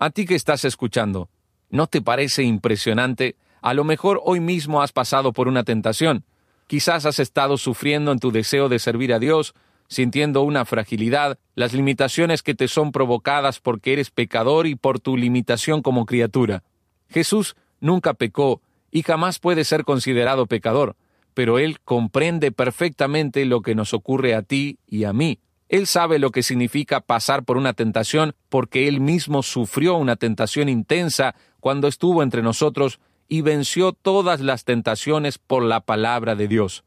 A 0.00 0.10
ti 0.10 0.26
que 0.26 0.34
estás 0.34 0.64
escuchando, 0.64 1.28
¿no 1.70 1.86
te 1.86 2.02
parece 2.02 2.42
impresionante? 2.42 3.36
A 3.62 3.74
lo 3.74 3.84
mejor 3.84 4.20
hoy 4.24 4.40
mismo 4.40 4.82
has 4.82 4.90
pasado 4.90 5.32
por 5.32 5.46
una 5.46 5.62
tentación. 5.62 6.24
Quizás 6.66 7.06
has 7.06 7.20
estado 7.20 7.58
sufriendo 7.58 8.10
en 8.10 8.18
tu 8.18 8.32
deseo 8.32 8.68
de 8.68 8.80
servir 8.80 9.12
a 9.12 9.20
Dios, 9.20 9.54
sintiendo 9.88 10.42
una 10.42 10.64
fragilidad, 10.64 11.38
las 11.54 11.72
limitaciones 11.72 12.42
que 12.42 12.54
te 12.54 12.68
son 12.68 12.92
provocadas 12.92 13.60
porque 13.60 13.92
eres 13.92 14.10
pecador 14.10 14.66
y 14.66 14.74
por 14.74 15.00
tu 15.00 15.16
limitación 15.16 15.82
como 15.82 16.06
criatura. 16.06 16.62
Jesús 17.08 17.56
nunca 17.80 18.14
pecó 18.14 18.60
y 18.90 19.02
jamás 19.02 19.38
puede 19.38 19.64
ser 19.64 19.84
considerado 19.84 20.46
pecador, 20.46 20.96
pero 21.34 21.58
Él 21.58 21.80
comprende 21.80 22.52
perfectamente 22.52 23.44
lo 23.44 23.60
que 23.60 23.74
nos 23.74 23.92
ocurre 23.92 24.34
a 24.34 24.42
ti 24.42 24.78
y 24.86 25.04
a 25.04 25.12
mí. 25.12 25.38
Él 25.68 25.86
sabe 25.86 26.18
lo 26.18 26.30
que 26.30 26.42
significa 26.42 27.00
pasar 27.00 27.44
por 27.44 27.56
una 27.56 27.72
tentación 27.72 28.34
porque 28.48 28.86
Él 28.86 29.00
mismo 29.00 29.42
sufrió 29.42 29.96
una 29.96 30.16
tentación 30.16 30.68
intensa 30.68 31.34
cuando 31.60 31.88
estuvo 31.88 32.22
entre 32.22 32.42
nosotros 32.42 33.00
y 33.28 33.40
venció 33.40 33.92
todas 33.92 34.40
las 34.40 34.64
tentaciones 34.64 35.38
por 35.38 35.62
la 35.62 35.80
palabra 35.80 36.34
de 36.34 36.48
Dios. 36.48 36.84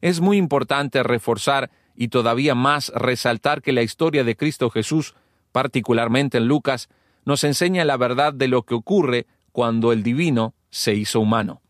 Es 0.00 0.20
muy 0.20 0.36
importante 0.38 1.02
reforzar 1.02 1.70
y 1.96 2.08
todavía 2.08 2.54
más 2.54 2.90
resaltar 2.94 3.62
que 3.62 3.72
la 3.72 3.82
historia 3.82 4.24
de 4.24 4.36
Cristo 4.36 4.70
Jesús, 4.70 5.14
particularmente 5.52 6.38
en 6.38 6.46
Lucas, 6.46 6.88
nos 7.24 7.44
enseña 7.44 7.84
la 7.84 7.96
verdad 7.96 8.32
de 8.32 8.48
lo 8.48 8.62
que 8.62 8.74
ocurre 8.74 9.26
cuando 9.52 9.92
el 9.92 10.02
divino 10.02 10.54
se 10.70 10.94
hizo 10.94 11.20
humano. 11.20 11.60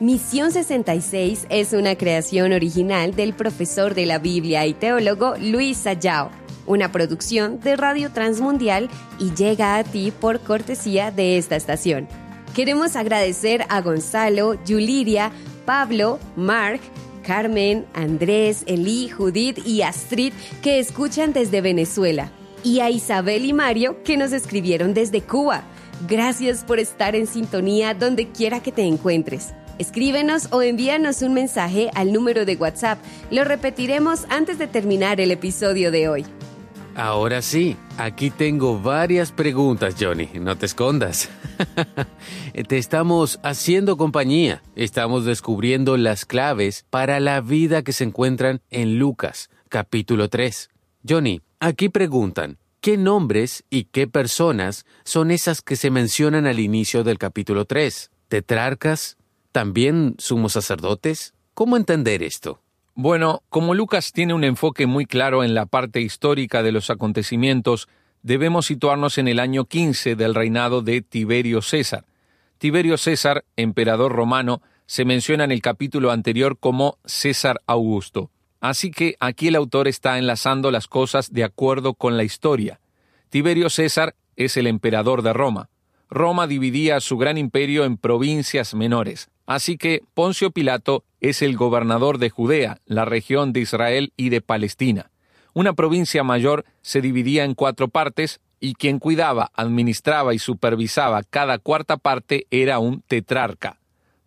Misión 0.00 0.50
66 0.50 1.46
es 1.48 1.74
una 1.74 1.94
creación 1.94 2.52
original 2.52 3.14
del 3.14 3.34
profesor 3.34 3.94
de 3.94 4.06
la 4.06 4.18
Biblia 4.18 4.66
y 4.66 4.74
teólogo 4.74 5.34
Luis 5.38 5.78
Sayao, 5.78 6.32
una 6.72 6.92
producción 6.92 7.60
de 7.60 7.76
Radio 7.76 8.10
Transmundial 8.10 8.88
y 9.18 9.32
llega 9.34 9.76
a 9.76 9.84
ti 9.84 10.10
por 10.10 10.40
cortesía 10.40 11.10
de 11.10 11.38
esta 11.38 11.56
estación. 11.56 12.08
Queremos 12.54 12.96
agradecer 12.96 13.64
a 13.68 13.80
Gonzalo, 13.80 14.62
Yuliria, 14.64 15.30
Pablo, 15.64 16.18
Mark, 16.36 16.80
Carmen, 17.22 17.86
Andrés, 17.94 18.64
Elí, 18.66 19.08
Judith 19.08 19.58
y 19.64 19.82
Astrid 19.82 20.32
que 20.62 20.78
escuchan 20.78 21.32
desde 21.32 21.60
Venezuela. 21.60 22.30
Y 22.64 22.80
a 22.80 22.90
Isabel 22.90 23.44
y 23.44 23.52
Mario 23.52 24.02
que 24.04 24.16
nos 24.16 24.32
escribieron 24.32 24.94
desde 24.94 25.22
Cuba. 25.22 25.64
Gracias 26.08 26.64
por 26.64 26.78
estar 26.78 27.16
en 27.16 27.26
sintonía 27.26 27.94
donde 27.94 28.28
quiera 28.28 28.60
que 28.60 28.72
te 28.72 28.82
encuentres. 28.82 29.54
Escríbenos 29.78 30.48
o 30.52 30.62
envíanos 30.62 31.22
un 31.22 31.32
mensaje 31.32 31.90
al 31.94 32.12
número 32.12 32.44
de 32.44 32.56
WhatsApp. 32.56 32.98
Lo 33.30 33.44
repetiremos 33.44 34.26
antes 34.28 34.58
de 34.58 34.66
terminar 34.66 35.20
el 35.20 35.30
episodio 35.30 35.90
de 35.90 36.08
hoy. 36.08 36.26
Ahora 36.94 37.40
sí, 37.40 37.76
aquí 37.96 38.28
tengo 38.28 38.78
varias 38.78 39.32
preguntas, 39.32 39.96
Johnny. 39.98 40.28
No 40.34 40.58
te 40.58 40.66
escondas. 40.66 41.30
te 42.68 42.76
estamos 42.76 43.40
haciendo 43.42 43.96
compañía. 43.96 44.62
Estamos 44.76 45.24
descubriendo 45.24 45.96
las 45.96 46.26
claves 46.26 46.84
para 46.90 47.18
la 47.18 47.40
vida 47.40 47.82
que 47.82 47.94
se 47.94 48.04
encuentran 48.04 48.60
en 48.70 48.98
Lucas, 48.98 49.48
capítulo 49.70 50.28
3. 50.28 50.68
Johnny, 51.08 51.40
aquí 51.60 51.88
preguntan, 51.88 52.58
¿qué 52.82 52.98
nombres 52.98 53.64
y 53.70 53.84
qué 53.84 54.06
personas 54.06 54.84
son 55.04 55.30
esas 55.30 55.62
que 55.62 55.76
se 55.76 55.90
mencionan 55.90 56.46
al 56.46 56.60
inicio 56.60 57.04
del 57.04 57.16
capítulo 57.16 57.64
3? 57.64 58.10
¿Tetrarcas? 58.28 59.16
¿También 59.50 60.14
sumos 60.18 60.52
sacerdotes? 60.52 61.32
¿Cómo 61.54 61.78
entender 61.78 62.22
esto? 62.22 62.61
Bueno, 62.94 63.42
como 63.48 63.74
Lucas 63.74 64.12
tiene 64.12 64.34
un 64.34 64.44
enfoque 64.44 64.86
muy 64.86 65.06
claro 65.06 65.44
en 65.44 65.54
la 65.54 65.64
parte 65.64 66.02
histórica 66.02 66.62
de 66.62 66.72
los 66.72 66.90
acontecimientos, 66.90 67.88
debemos 68.22 68.66
situarnos 68.66 69.16
en 69.16 69.28
el 69.28 69.40
año 69.40 69.64
15 69.64 70.14
del 70.14 70.34
reinado 70.34 70.82
de 70.82 71.00
Tiberio 71.00 71.62
César. 71.62 72.04
Tiberio 72.58 72.98
César, 72.98 73.44
emperador 73.56 74.12
romano, 74.12 74.60
se 74.84 75.06
menciona 75.06 75.44
en 75.44 75.52
el 75.52 75.62
capítulo 75.62 76.10
anterior 76.10 76.58
como 76.58 76.98
César 77.06 77.62
Augusto. 77.66 78.30
Así 78.60 78.90
que 78.90 79.16
aquí 79.20 79.48
el 79.48 79.56
autor 79.56 79.88
está 79.88 80.18
enlazando 80.18 80.70
las 80.70 80.86
cosas 80.86 81.32
de 81.32 81.44
acuerdo 81.44 81.94
con 81.94 82.18
la 82.18 82.24
historia. 82.24 82.78
Tiberio 83.30 83.70
César 83.70 84.14
es 84.36 84.58
el 84.58 84.66
emperador 84.66 85.22
de 85.22 85.32
Roma. 85.32 85.70
Roma 86.10 86.46
dividía 86.46 87.00
su 87.00 87.16
gran 87.16 87.38
imperio 87.38 87.84
en 87.84 87.96
provincias 87.96 88.74
menores. 88.74 89.30
Así 89.46 89.78
que 89.78 90.02
Poncio 90.12 90.50
Pilato 90.50 91.04
es 91.22 91.40
el 91.40 91.56
gobernador 91.56 92.18
de 92.18 92.30
Judea, 92.30 92.78
la 92.84 93.04
región 93.04 93.52
de 93.52 93.60
Israel 93.60 94.12
y 94.16 94.28
de 94.28 94.40
Palestina. 94.40 95.10
Una 95.54 95.72
provincia 95.72 96.24
mayor 96.24 96.64
se 96.82 97.00
dividía 97.00 97.44
en 97.44 97.54
cuatro 97.54 97.88
partes 97.88 98.40
y 98.58 98.74
quien 98.74 98.98
cuidaba, 98.98 99.50
administraba 99.54 100.34
y 100.34 100.38
supervisaba 100.38 101.22
cada 101.22 101.58
cuarta 101.58 101.96
parte 101.96 102.46
era 102.50 102.80
un 102.80 103.02
tetrarca. 103.02 103.78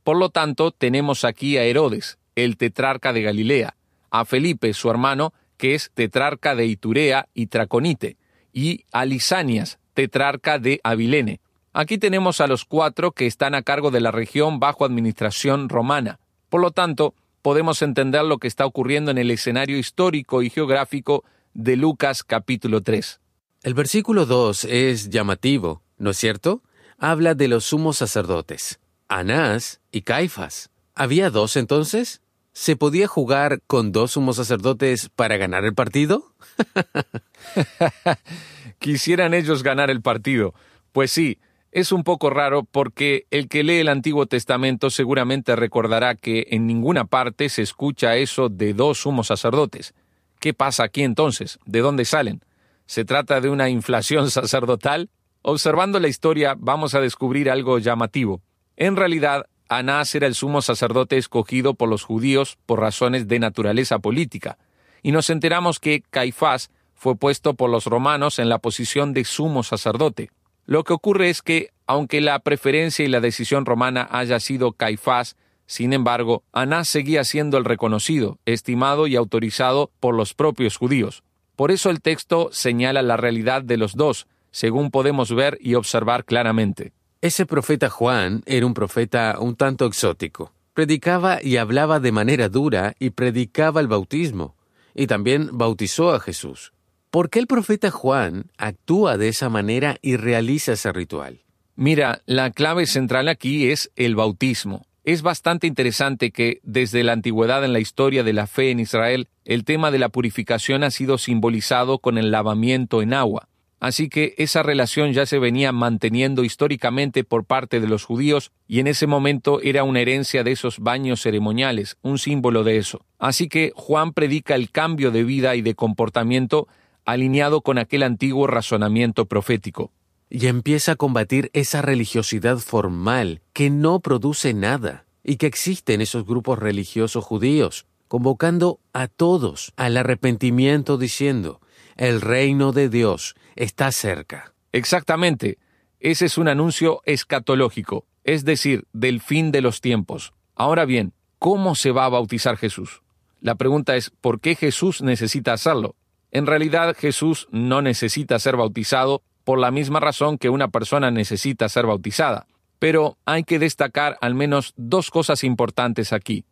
Por 0.03 0.17
lo 0.17 0.29
tanto, 0.29 0.71
tenemos 0.71 1.25
aquí 1.25 1.57
a 1.57 1.63
Herodes, 1.63 2.17
el 2.35 2.57
tetrarca 2.57 3.11
de 3.11 3.23
Galilea, 3.23 3.75
a 4.09 4.23
Felipe, 4.23 4.73
su 4.73 4.89
hermano, 4.89 5.33
que 5.57 5.75
es 5.75 5.91
tetrarca 5.93 6.55
de 6.55 6.65
Iturea 6.65 7.27
y 7.33 7.47
Traconite, 7.47 8.17
y 8.53 8.85
a 8.93 9.03
Lisanias, 9.03 9.79
tetrarca 9.93 10.59
de 10.59 10.79
Abilene. 10.83 11.41
Aquí 11.73 11.97
tenemos 11.97 12.39
a 12.39 12.47
los 12.47 12.63
cuatro 12.63 13.11
que 13.11 13.25
están 13.25 13.53
a 13.53 13.63
cargo 13.63 13.91
de 13.91 13.99
la 13.99 14.11
región 14.11 14.61
bajo 14.61 14.85
administración 14.85 15.67
romana. 15.67 16.19
Por 16.55 16.61
lo 16.61 16.71
tanto, 16.71 17.15
podemos 17.41 17.81
entender 17.81 18.23
lo 18.23 18.37
que 18.37 18.47
está 18.47 18.65
ocurriendo 18.65 19.11
en 19.11 19.17
el 19.17 19.29
escenario 19.29 19.77
histórico 19.77 20.41
y 20.41 20.49
geográfico 20.49 21.25
de 21.53 21.75
Lucas 21.75 22.23
capítulo 22.23 22.81
3. 22.81 23.19
El 23.63 23.73
versículo 23.73 24.25
2 24.25 24.63
es 24.63 25.09
llamativo, 25.09 25.81
¿no 25.97 26.11
es 26.11 26.17
cierto? 26.17 26.63
Habla 26.97 27.35
de 27.35 27.49
los 27.49 27.65
sumos 27.65 27.97
sacerdotes, 27.97 28.79
Anás 29.09 29.81
y 29.91 30.03
Caifás. 30.03 30.69
¿Había 30.93 31.29
dos 31.29 31.57
entonces? 31.57 32.21
¿Se 32.53 32.77
podía 32.77 33.07
jugar 33.07 33.59
con 33.67 33.91
dos 33.91 34.11
sumos 34.11 34.37
sacerdotes 34.37 35.09
para 35.13 35.35
ganar 35.35 35.65
el 35.65 35.73
partido? 35.73 36.31
Quisieran 38.79 39.33
ellos 39.33 39.61
ganar 39.61 39.89
el 39.89 40.01
partido. 40.01 40.53
Pues 40.93 41.11
sí, 41.11 41.37
es 41.75 41.91
un 41.91 42.05
poco 42.05 42.29
raro 42.29 42.63
porque 42.63 43.27
el 43.31 43.49
que 43.49 43.61
lee 43.65 43.79
el 43.79 43.89
Antiguo 43.89 44.27
Testamento 44.27 44.89
seguramente 44.89 45.57
recordará 45.57 46.15
que 46.15 46.47
en 46.51 46.67
ninguna 46.67 47.03
parte 47.03 47.49
se 47.49 47.63
escucha 47.63 48.15
eso 48.15 48.47
de 48.47 48.73
dos 48.73 48.99
sumos 48.99 49.27
sacerdotes. 49.27 49.93
¿Qué 50.39 50.53
pasa 50.53 50.85
aquí 50.85 51.03
entonces? 51.03 51.59
¿De 51.65 51.81
dónde 51.81 52.05
salen? 52.05 52.39
¿Se 52.85 53.03
trata 53.03 53.41
de 53.41 53.49
una 53.49 53.67
inflación 53.67 54.31
sacerdotal? 54.31 55.09
Observando 55.41 55.99
la 55.99 56.07
historia 56.07 56.55
vamos 56.57 56.95
a 56.95 57.01
descubrir 57.01 57.49
algo 57.49 57.77
llamativo. 57.77 58.41
En 58.77 58.95
realidad, 58.95 59.47
Anás 59.67 60.15
era 60.15 60.27
el 60.27 60.35
sumo 60.35 60.61
sacerdote 60.61 61.17
escogido 61.17 61.73
por 61.73 61.89
los 61.89 62.03
judíos 62.03 62.57
por 62.65 62.79
razones 62.79 63.27
de 63.27 63.39
naturaleza 63.39 63.99
política, 63.99 64.57
y 65.03 65.11
nos 65.11 65.29
enteramos 65.29 65.81
que 65.81 66.03
Caifás 66.09 66.71
fue 66.93 67.17
puesto 67.17 67.53
por 67.55 67.69
los 67.69 67.85
romanos 67.85 68.39
en 68.39 68.47
la 68.47 68.59
posición 68.59 69.11
de 69.11 69.25
sumo 69.25 69.61
sacerdote. 69.61 70.29
Lo 70.65 70.83
que 70.83 70.93
ocurre 70.93 71.29
es 71.29 71.41
que, 71.41 71.71
aunque 71.87 72.21
la 72.21 72.39
preferencia 72.39 73.05
y 73.05 73.07
la 73.07 73.21
decisión 73.21 73.65
romana 73.65 74.07
haya 74.11 74.39
sido 74.39 74.71
Caifás, 74.73 75.35
sin 75.67 75.93
embargo, 75.93 76.43
Anás 76.53 76.89
seguía 76.89 77.23
siendo 77.23 77.57
el 77.57 77.65
reconocido, 77.65 78.39
estimado 78.45 79.07
y 79.07 79.15
autorizado 79.15 79.91
por 79.99 80.15
los 80.15 80.33
propios 80.33 80.77
judíos. 80.77 81.23
Por 81.55 81.71
eso 81.71 81.89
el 81.89 82.01
texto 82.01 82.49
señala 82.51 83.01
la 83.01 83.17
realidad 83.17 83.63
de 83.63 83.77
los 83.77 83.95
dos, 83.95 84.27
según 84.51 84.91
podemos 84.91 85.33
ver 85.33 85.57
y 85.61 85.75
observar 85.75 86.25
claramente. 86.25 86.93
Ese 87.21 87.45
profeta 87.45 87.89
Juan 87.89 88.43
era 88.45 88.65
un 88.65 88.73
profeta 88.73 89.37
un 89.39 89.55
tanto 89.55 89.85
exótico. 89.85 90.51
Predicaba 90.73 91.41
y 91.41 91.57
hablaba 91.57 91.99
de 91.99 92.11
manera 92.11 92.49
dura 92.49 92.95
y 92.99 93.11
predicaba 93.11 93.81
el 93.81 93.87
bautismo, 93.87 94.55
y 94.93 95.07
también 95.07 95.49
bautizó 95.53 96.13
a 96.13 96.19
Jesús. 96.19 96.73
¿Por 97.15 97.29
qué 97.29 97.39
el 97.39 97.47
profeta 97.47 97.91
Juan 97.91 98.51
actúa 98.57 99.17
de 99.17 99.29
esa 99.29 99.47
manera 99.47 99.95
y 100.01 100.17
realiza 100.17 100.73
ese 100.73 100.91
ritual? 100.91 101.43
Mira, 101.77 102.21
la 102.25 102.51
clave 102.51 102.87
central 102.87 103.29
aquí 103.29 103.69
es 103.69 103.89
el 103.95 104.17
bautismo. 104.17 104.85
Es 105.05 105.21
bastante 105.21 105.65
interesante 105.65 106.31
que, 106.31 106.59
desde 106.63 107.05
la 107.05 107.13
antigüedad 107.13 107.63
en 107.63 107.71
la 107.71 107.79
historia 107.79 108.23
de 108.23 108.33
la 108.33 108.47
fe 108.47 108.69
en 108.69 108.81
Israel, 108.81 109.29
el 109.45 109.63
tema 109.63 109.91
de 109.91 109.99
la 109.99 110.09
purificación 110.09 110.83
ha 110.83 110.91
sido 110.91 111.17
simbolizado 111.17 111.99
con 111.99 112.17
el 112.17 112.31
lavamiento 112.31 113.01
en 113.01 113.13
agua. 113.13 113.47
Así 113.79 114.09
que 114.09 114.33
esa 114.37 114.61
relación 114.61 115.13
ya 115.13 115.25
se 115.25 115.39
venía 115.39 115.71
manteniendo 115.71 116.43
históricamente 116.43 117.23
por 117.23 117.45
parte 117.45 117.79
de 117.79 117.87
los 117.87 118.03
judíos 118.03 118.51
y 118.67 118.81
en 118.81 118.87
ese 118.87 119.07
momento 119.07 119.61
era 119.61 119.85
una 119.85 120.01
herencia 120.01 120.43
de 120.43 120.51
esos 120.51 120.79
baños 120.79 121.21
ceremoniales, 121.21 121.95
un 122.01 122.17
símbolo 122.17 122.65
de 122.65 122.75
eso. 122.75 123.05
Así 123.19 123.47
que 123.47 123.71
Juan 123.73 124.11
predica 124.11 124.55
el 124.55 124.69
cambio 124.69 125.11
de 125.11 125.23
vida 125.23 125.55
y 125.55 125.61
de 125.61 125.75
comportamiento 125.75 126.67
alineado 127.05 127.61
con 127.61 127.77
aquel 127.77 128.03
antiguo 128.03 128.47
razonamiento 128.47 129.25
profético 129.27 129.91
y 130.29 130.47
empieza 130.47 130.93
a 130.93 130.95
combatir 130.95 131.49
esa 131.53 131.81
religiosidad 131.81 132.57
formal 132.57 133.41
que 133.53 133.69
no 133.69 133.99
produce 133.99 134.53
nada 134.53 135.05
y 135.23 135.37
que 135.37 135.47
existe 135.47 135.93
en 135.93 136.01
esos 136.01 136.25
grupos 136.25 136.59
religiosos 136.59 137.23
judíos, 137.23 137.85
convocando 138.07 138.79
a 138.93 139.07
todos 139.07 139.73
al 139.75 139.97
arrepentimiento 139.97 140.97
diciendo, 140.97 141.61
el 141.95 142.21
reino 142.21 142.71
de 142.71 142.89
Dios 142.89 143.35
está 143.55 143.91
cerca. 143.91 144.53
Exactamente, 144.71 145.57
ese 145.99 146.25
es 146.25 146.37
un 146.37 146.47
anuncio 146.47 147.01
escatológico, 147.05 148.05
es 148.23 148.45
decir, 148.45 148.85
del 148.93 149.21
fin 149.21 149.51
de 149.51 149.61
los 149.61 149.81
tiempos. 149.81 150.33
Ahora 150.55 150.85
bien, 150.85 151.13
¿cómo 151.39 151.75
se 151.75 151.91
va 151.91 152.05
a 152.05 152.09
bautizar 152.09 152.57
Jesús? 152.57 153.01
La 153.41 153.55
pregunta 153.55 153.95
es, 153.95 154.09
¿por 154.09 154.39
qué 154.39 154.55
Jesús 154.55 155.01
necesita 155.01 155.53
hacerlo? 155.53 155.95
En 156.35 156.47
realidad 156.47 156.97
Jesús 156.99 157.47
no 157.51 157.81
necesita 157.81 158.39
ser 158.39 158.57
bautizado 158.57 159.23
por 159.45 159.57
la 159.57 159.71
misma 159.71 160.01
razón 160.01 160.37
que 160.37 160.49
una 160.49 160.67
persona 160.67 161.09
necesita 161.09 161.69
ser 161.69 161.85
bautizada. 161.85 162.45
Pero 162.77 163.17
hay 163.23 163.45
que 163.45 163.57
destacar 163.57 164.17
al 164.19 164.35
menos 164.35 164.73
dos 164.75 165.11
cosas 165.11 165.45
importantes 165.45 166.11
aquí. 166.11 166.43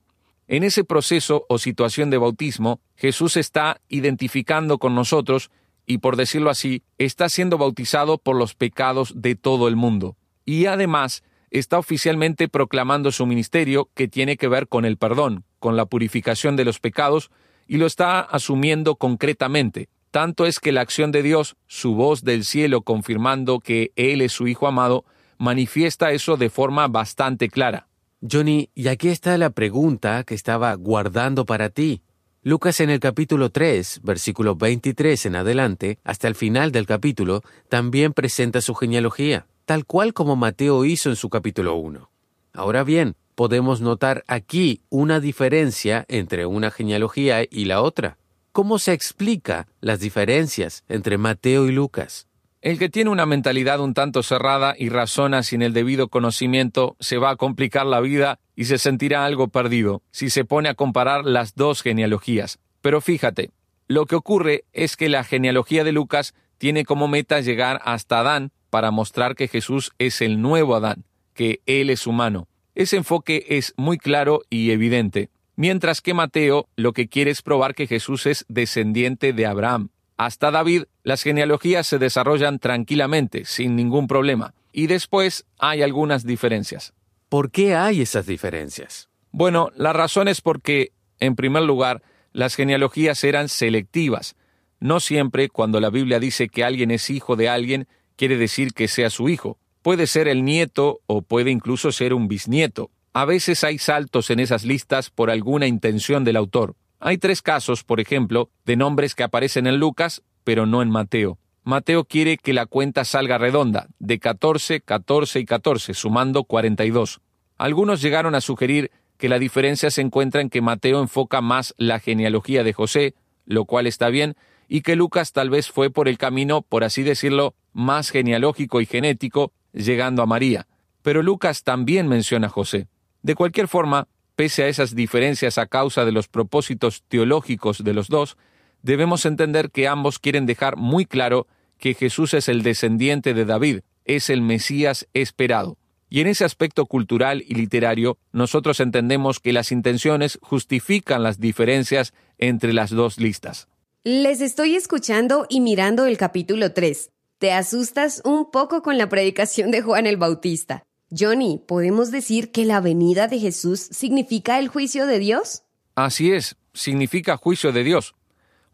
En 0.47 0.63
ese 0.63 0.85
proceso 0.85 1.45
o 1.49 1.57
situación 1.57 2.09
de 2.09 2.17
bautismo, 2.17 2.79
Jesús 2.95 3.35
está 3.35 3.81
identificando 3.89 4.77
con 4.77 4.95
nosotros 4.95 5.51
y, 5.85 5.97
por 5.97 6.15
decirlo 6.15 6.49
así, 6.49 6.81
está 6.97 7.27
siendo 7.27 7.57
bautizado 7.57 8.17
por 8.19 8.37
los 8.37 8.55
pecados 8.55 9.11
de 9.17 9.35
todo 9.35 9.67
el 9.67 9.75
mundo. 9.75 10.15
Y 10.45 10.67
además, 10.67 11.23
está 11.51 11.77
oficialmente 11.77 12.47
proclamando 12.47 13.11
su 13.11 13.25
ministerio 13.25 13.89
que 13.95 14.07
tiene 14.07 14.37
que 14.37 14.47
ver 14.47 14.69
con 14.69 14.85
el 14.85 14.95
perdón, 14.95 15.43
con 15.59 15.75
la 15.75 15.87
purificación 15.87 16.55
de 16.55 16.63
los 16.63 16.79
pecados, 16.79 17.31
y 17.67 17.77
lo 17.77 17.85
está 17.85 18.19
asumiendo 18.19 18.95
concretamente. 18.95 19.89
Tanto 20.11 20.45
es 20.45 20.59
que 20.59 20.71
la 20.71 20.81
acción 20.81 21.11
de 21.11 21.23
Dios, 21.23 21.55
su 21.67 21.95
voz 21.95 22.23
del 22.23 22.45
cielo 22.45 22.81
confirmando 22.81 23.59
que 23.59 23.91
Él 23.95 24.21
es 24.21 24.31
su 24.31 24.47
Hijo 24.47 24.67
amado, 24.67 25.05
manifiesta 25.37 26.11
eso 26.11 26.37
de 26.37 26.49
forma 26.49 26.87
bastante 26.87 27.49
clara. 27.49 27.87
Johnny, 28.21 28.69
y 28.73 28.87
aquí 28.87 29.09
está 29.09 29.37
la 29.37 29.49
pregunta 29.49 30.23
que 30.23 30.35
estaba 30.35 30.73
guardando 30.75 31.45
para 31.45 31.69
ti. 31.69 32.01
Lucas 32.41 32.79
en 32.79 32.89
el 32.89 32.99
capítulo 32.99 33.49
3, 33.49 34.01
versículo 34.03 34.55
23 34.55 35.25
en 35.25 35.35
adelante, 35.35 35.99
hasta 36.03 36.27
el 36.27 36.35
final 36.35 36.71
del 36.71 36.85
capítulo, 36.85 37.41
también 37.69 38.13
presenta 38.13 38.61
su 38.61 38.75
genealogía, 38.75 39.47
tal 39.65 39.85
cual 39.85 40.13
como 40.13 40.35
Mateo 40.35 40.85
hizo 40.85 41.09
en 41.09 41.15
su 41.15 41.29
capítulo 41.29 41.75
1. 41.75 42.09
Ahora 42.53 42.83
bien, 42.83 43.15
podemos 43.35 43.81
notar 43.81 44.23
aquí 44.27 44.81
una 44.89 45.19
diferencia 45.19 46.05
entre 46.07 46.45
una 46.45 46.71
genealogía 46.71 47.43
y 47.49 47.65
la 47.65 47.81
otra. 47.81 48.17
¿Cómo 48.51 48.79
se 48.79 48.93
explica 48.93 49.67
las 49.81 49.99
diferencias 49.99 50.83
entre 50.87 51.17
Mateo 51.17 51.67
y 51.67 51.71
Lucas? 51.71 52.27
El 52.61 52.79
que 52.79 52.87
tiene 52.87 53.09
una 53.09 53.25
mentalidad 53.25 53.81
un 53.81 53.93
tanto 53.93 54.23
cerrada 54.23 54.73
y 54.77 54.87
razona 54.87 55.43
sin 55.43 55.61
el 55.61 55.73
debido 55.73 56.07
conocimiento 56.07 56.95
se 56.99 57.17
va 57.17 57.31
a 57.31 57.35
complicar 57.35 57.85
la 57.85 57.99
vida 57.99 58.39
y 58.55 58.65
se 58.65 58.77
sentirá 58.77 59.25
algo 59.25 59.49
perdido 59.49 60.01
si 60.11 60.29
se 60.29 60.45
pone 60.45 60.69
a 60.69 60.73
comparar 60.73 61.25
las 61.25 61.55
dos 61.55 61.81
genealogías. 61.81 62.59
Pero 62.81 63.01
fíjate, 63.01 63.51
lo 63.87 64.05
que 64.05 64.15
ocurre 64.15 64.63
es 64.71 64.95
que 64.95 65.09
la 65.09 65.25
genealogía 65.25 65.83
de 65.83 65.91
Lucas 65.91 66.33
tiene 66.57 66.85
como 66.85 67.09
meta 67.09 67.41
llegar 67.41 67.81
hasta 67.83 68.19
Adán 68.19 68.51
para 68.69 68.91
mostrar 68.91 69.35
que 69.35 69.49
Jesús 69.49 69.91
es 69.97 70.21
el 70.21 70.41
nuevo 70.41 70.75
Adán, 70.75 71.03
que 71.33 71.61
Él 71.65 71.89
es 71.89 72.07
humano. 72.07 72.47
Ese 72.75 72.97
enfoque 72.97 73.45
es 73.49 73.73
muy 73.77 73.97
claro 73.97 74.41
y 74.49 74.71
evidente. 74.71 75.29
Mientras 75.55 76.01
que 76.01 76.13
Mateo 76.13 76.67
lo 76.75 76.93
que 76.93 77.07
quiere 77.07 77.29
es 77.31 77.41
probar 77.43 77.75
que 77.75 77.85
Jesús 77.85 78.25
es 78.25 78.45
descendiente 78.49 79.33
de 79.33 79.45
Abraham. 79.45 79.89
Hasta 80.17 80.49
David, 80.51 80.83
las 81.03 81.21
genealogías 81.21 81.85
se 81.85 81.99
desarrollan 81.99 82.59
tranquilamente, 82.59 83.45
sin 83.45 83.75
ningún 83.75 84.07
problema. 84.07 84.53
Y 84.71 84.87
después 84.87 85.45
hay 85.59 85.83
algunas 85.83 86.25
diferencias. 86.25 86.93
¿Por 87.29 87.51
qué 87.51 87.75
hay 87.75 88.01
esas 88.01 88.25
diferencias? 88.25 89.09
Bueno, 89.31 89.69
la 89.75 89.93
razón 89.93 90.27
es 90.27 90.41
porque, 90.41 90.91
en 91.19 91.35
primer 91.35 91.63
lugar, 91.63 92.01
las 92.31 92.55
genealogías 92.55 93.23
eran 93.23 93.49
selectivas. 93.49 94.35
No 94.79 94.99
siempre 94.99 95.49
cuando 95.49 95.79
la 95.79 95.89
Biblia 95.89 96.19
dice 96.19 96.49
que 96.49 96.63
alguien 96.63 96.89
es 96.89 97.09
hijo 97.09 97.35
de 97.35 97.49
alguien, 97.49 97.87
quiere 98.15 98.37
decir 98.37 98.73
que 98.73 98.87
sea 98.87 99.09
su 99.09 99.29
hijo. 99.29 99.57
Puede 99.83 100.07
ser 100.07 100.29
el 100.29 100.45
nieto 100.45 101.01
o 101.07 101.21
puede 101.23 101.51
incluso 101.51 101.91
ser 101.91 102.13
un 102.13 102.29
bisnieto. 102.29 102.89
A 103.11 103.25
veces 103.25 103.65
hay 103.65 103.77
saltos 103.77 104.29
en 104.29 104.39
esas 104.39 104.63
listas 104.63 105.09
por 105.09 105.29
alguna 105.29 105.67
intención 105.67 106.23
del 106.23 106.37
autor. 106.37 106.75
Hay 107.01 107.17
tres 107.17 107.41
casos, 107.41 107.83
por 107.83 107.99
ejemplo, 107.99 108.49
de 108.65 108.77
nombres 108.77 109.13
que 109.13 109.23
aparecen 109.23 109.67
en 109.67 109.79
Lucas, 109.79 110.23
pero 110.45 110.65
no 110.65 110.81
en 110.81 110.89
Mateo. 110.89 111.37
Mateo 111.65 112.05
quiere 112.05 112.37
que 112.37 112.53
la 112.53 112.65
cuenta 112.65 113.03
salga 113.03 113.37
redonda, 113.37 113.87
de 113.99 114.19
14, 114.19 114.79
14 114.79 115.41
y 115.41 115.45
14, 115.45 115.93
sumando 115.93 116.45
42. 116.45 117.19
Algunos 117.57 118.01
llegaron 118.01 118.35
a 118.35 118.41
sugerir 118.41 118.89
que 119.17 119.27
la 119.27 119.37
diferencia 119.37 119.91
se 119.91 119.99
encuentra 119.99 120.39
en 120.39 120.49
que 120.49 120.61
Mateo 120.61 121.01
enfoca 121.01 121.41
más 121.41 121.75
la 121.77 121.99
genealogía 121.99 122.63
de 122.63 122.71
José, 122.71 123.15
lo 123.45 123.65
cual 123.65 123.87
está 123.87 124.07
bien, 124.07 124.35
y 124.69 124.81
que 124.81 124.95
Lucas 124.95 125.33
tal 125.33 125.49
vez 125.49 125.69
fue 125.69 125.89
por 125.89 126.07
el 126.07 126.17
camino, 126.17 126.61
por 126.61 126.85
así 126.85 127.03
decirlo, 127.03 127.53
más 127.73 128.11
genealógico 128.11 128.79
y 128.79 128.85
genético, 128.85 129.51
llegando 129.73 130.21
a 130.21 130.25
María. 130.25 130.67
Pero 131.01 131.21
Lucas 131.21 131.63
también 131.63 132.07
menciona 132.07 132.47
a 132.47 132.51
José. 132.51 132.87
De 133.21 133.35
cualquier 133.35 133.67
forma, 133.67 134.07
pese 134.35 134.63
a 134.63 134.67
esas 134.67 134.95
diferencias 134.95 135.57
a 135.57 135.67
causa 135.67 136.05
de 136.05 136.11
los 136.11 136.27
propósitos 136.27 137.03
teológicos 137.07 137.83
de 137.83 137.93
los 137.93 138.07
dos, 138.07 138.37
debemos 138.81 139.25
entender 139.25 139.71
que 139.71 139.87
ambos 139.87 140.19
quieren 140.19 140.45
dejar 140.45 140.77
muy 140.77 141.05
claro 141.05 141.47
que 141.77 141.93
Jesús 141.93 142.33
es 142.33 142.47
el 142.47 142.63
descendiente 142.63 143.33
de 143.33 143.45
David, 143.45 143.81
es 144.05 144.29
el 144.29 144.41
Mesías 144.41 145.07
esperado. 145.13 145.77
Y 146.09 146.21
en 146.21 146.27
ese 146.27 146.45
aspecto 146.45 146.85
cultural 146.85 147.43
y 147.47 147.55
literario, 147.55 148.19
nosotros 148.31 148.79
entendemos 148.79 149.39
que 149.39 149.51
las 149.51 149.71
intenciones 149.71 150.37
justifican 150.41 151.23
las 151.23 151.39
diferencias 151.39 152.13
entre 152.37 152.71
las 152.71 152.91
dos 152.91 153.17
listas. 153.17 153.67
Les 154.03 154.41
estoy 154.41 154.75
escuchando 154.75 155.47
y 155.49 155.59
mirando 155.59 156.05
el 156.05 156.17
capítulo 156.17 156.73
3. 156.73 157.09
Te 157.43 157.51
asustas 157.51 158.21
un 158.23 158.51
poco 158.51 158.81
con 158.81 158.97
la 158.97 159.09
predicación 159.09 159.69
de 159.69 159.81
Juan 159.81 160.07
el 160.07 160.15
Bautista. 160.15 160.85
Johnny, 161.11 161.59
¿podemos 161.67 162.09
decir 162.09 162.53
que 162.53 162.63
la 162.63 162.79
venida 162.79 163.27
de 163.27 163.37
Jesús 163.37 163.81
significa 163.81 164.59
el 164.59 164.69
juicio 164.69 165.07
de 165.07 165.19
Dios? 165.19 165.63
Así 165.93 166.31
es, 166.31 166.55
significa 166.73 167.35
juicio 167.35 167.73
de 167.73 167.83
Dios. 167.83 168.15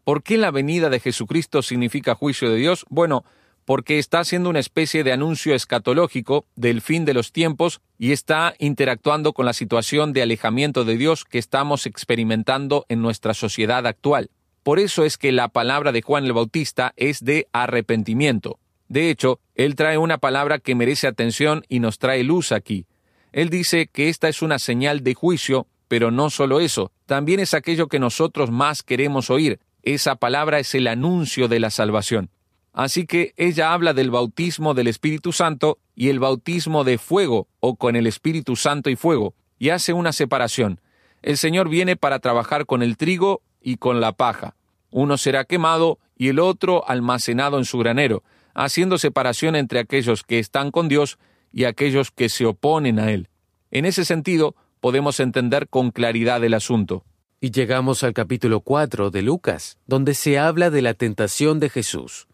¿Por 0.03 0.21
qué 0.21 0.38
la 0.38 0.51
venida 0.51 0.91
de 0.91 0.99
Jesucristo 0.99 1.63
significa 1.63 2.13
juicio 2.13 2.51
de 2.51 2.58
Dios? 2.58 2.86
Bueno, 2.89 3.25
porque 3.65 3.97
está 3.97 4.19
haciendo 4.19 4.51
una 4.51 4.60
especie 4.60 5.03
de 5.03 5.13
anuncio 5.13 5.55
escatológico 5.55 6.45
del 6.55 6.82
fin 6.82 7.05
de 7.05 7.15
los 7.15 7.32
tiempos 7.32 7.82
y 7.97 8.12
está 8.12 8.53
interactuando 8.60 9.34
con 9.34 9.47
la 9.47 9.53
situación 9.53 10.13
de 10.13 10.21
alejamiento 10.21 10.86
de 10.86 10.95
Dios 10.95 11.25
que 11.25 11.39
estamos 11.39 11.88
experimentando 11.88 12.86
en 12.88 13.01
nuestra 13.01 13.34
sociedad 13.34 13.88
actual. 13.88 14.29
Por 14.63 14.80
eso 14.80 15.04
es 15.04 15.17
que 15.17 15.32
la 15.32 15.48
palabra 15.48 15.91
de 15.91 16.02
Juan 16.02 16.26
el 16.26 16.34
Bautista 16.34 16.93
es 16.98 17.24
de 17.24 17.48
arrepentimiento. 17.54 18.60
De 18.88 19.10
hecho, 19.10 19.39
él 19.56 19.76
trae 19.76 19.98
una 19.98 20.17
palabra 20.17 20.60
que 20.60 20.76
merece 20.76 21.08
atención 21.08 21.63
y 21.69 21.80
nos 21.80 22.00
trae 22.00 22.24
luz 22.24 22.52
aquí. 22.52 22.86
Él 23.32 23.50
dice 23.50 23.88
que 23.88 24.10
esta 24.10 24.28
es 24.28 24.41
una 24.41 24.60
señal 24.60 25.04
de 25.04 25.13
juicio, 25.13 25.67
pero 25.88 26.12
no 26.12 26.30
solo 26.30 26.60
eso, 26.60 26.91
también 27.06 27.39
es 27.39 27.54
aquello 27.54 27.88
que 27.88 28.00
nosotros 28.00 28.52
más 28.52 28.84
queremos 28.84 29.30
oír. 29.30 29.60
Esa 29.84 30.15
palabra 30.15 30.60
es 30.60 30.74
el 30.76 30.88
anuncio 30.88 31.48
de 31.48 31.60
la 31.60 31.69
salvación. 31.69 32.30
Así 32.74 33.06
que 33.06 33.34
ella 33.38 33.74
habla 33.74 33.93
del 33.93 34.12
bautismo 34.12 34.74
del 34.74 34.88
Espíritu 34.88 35.34
Santo 35.34 35.80
y 35.95 36.10
el 36.10 36.19
bautismo 36.19 36.84
de 36.84 36.98
fuego 36.98 37.48
o 37.60 37.76
con 37.76 37.95
el 37.95 38.08
Espíritu 38.08 38.56
Santo 38.56 38.89
y 38.89 38.95
fuego, 38.95 39.34
y 39.58 39.69
hace 39.69 39.93
una 39.93 40.13
separación. 40.13 40.80
El 41.22 41.38
Señor 41.38 41.69
viene 41.69 41.95
para 41.95 42.19
trabajar 42.19 42.65
con 42.65 42.82
el 42.82 42.98
trigo 42.98 43.41
y 43.62 43.78
con 43.78 44.02
la 44.02 44.13
paja. 44.13 44.56
Uno 44.91 45.17
será 45.17 45.45
quemado 45.45 46.00
y 46.17 46.30
el 46.30 46.39
otro 46.39 46.88
almacenado 46.88 47.58
en 47.58 47.65
su 47.65 47.78
granero, 47.78 48.24
haciendo 48.54 48.98
separación 48.98 49.56
entre 49.56 49.80
aquellos 49.80 50.24
que 50.24 50.39
están 50.39 50.72
con 50.72 50.88
Dios 50.88 51.17
y 51.52 51.65
aquellos 51.65 52.12
que 52.12 52.30
se 52.30 52.45
oponen 52.45 53.00
a 53.00 53.12
Él. 53.12 53.30
En 53.72 53.86
ese 53.86 54.06
sentido, 54.06 54.56
podemos 54.80 55.19
entender 55.19 55.67
con 55.67 55.91
claridad 55.91 56.43
el 56.43 56.54
asunto. 56.54 57.04
Y 57.41 57.52
llegamos 57.52 58.04
al 58.04 58.13
capítulo 58.13 58.62
4 58.62 59.12
de 59.12 59.22
Lucas, 59.22 59.78
donde 59.86 60.13
se 60.13 60.38
habla 60.38 60.69
de 60.69 60.82
la 60.82 60.93
tentación 60.93 61.60
de 61.60 61.69
Jesús. 61.69 62.28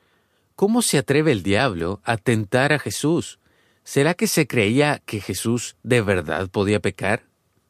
¿Cómo 0.55 0.81
se 0.81 0.97
atreve 0.97 1.31
el 1.31 1.43
diablo 1.43 2.01
a 2.03 2.17
tentar 2.17 2.73
a 2.73 2.79
Jesús? 2.79 3.39
¿Será 3.83 4.15
que 4.15 4.25
se 4.25 4.47
creía 4.47 5.01
que 5.05 5.21
Jesús 5.21 5.75
de 5.83 6.01
verdad 6.01 6.49
podía 6.49 6.79
pecar? 6.79 7.23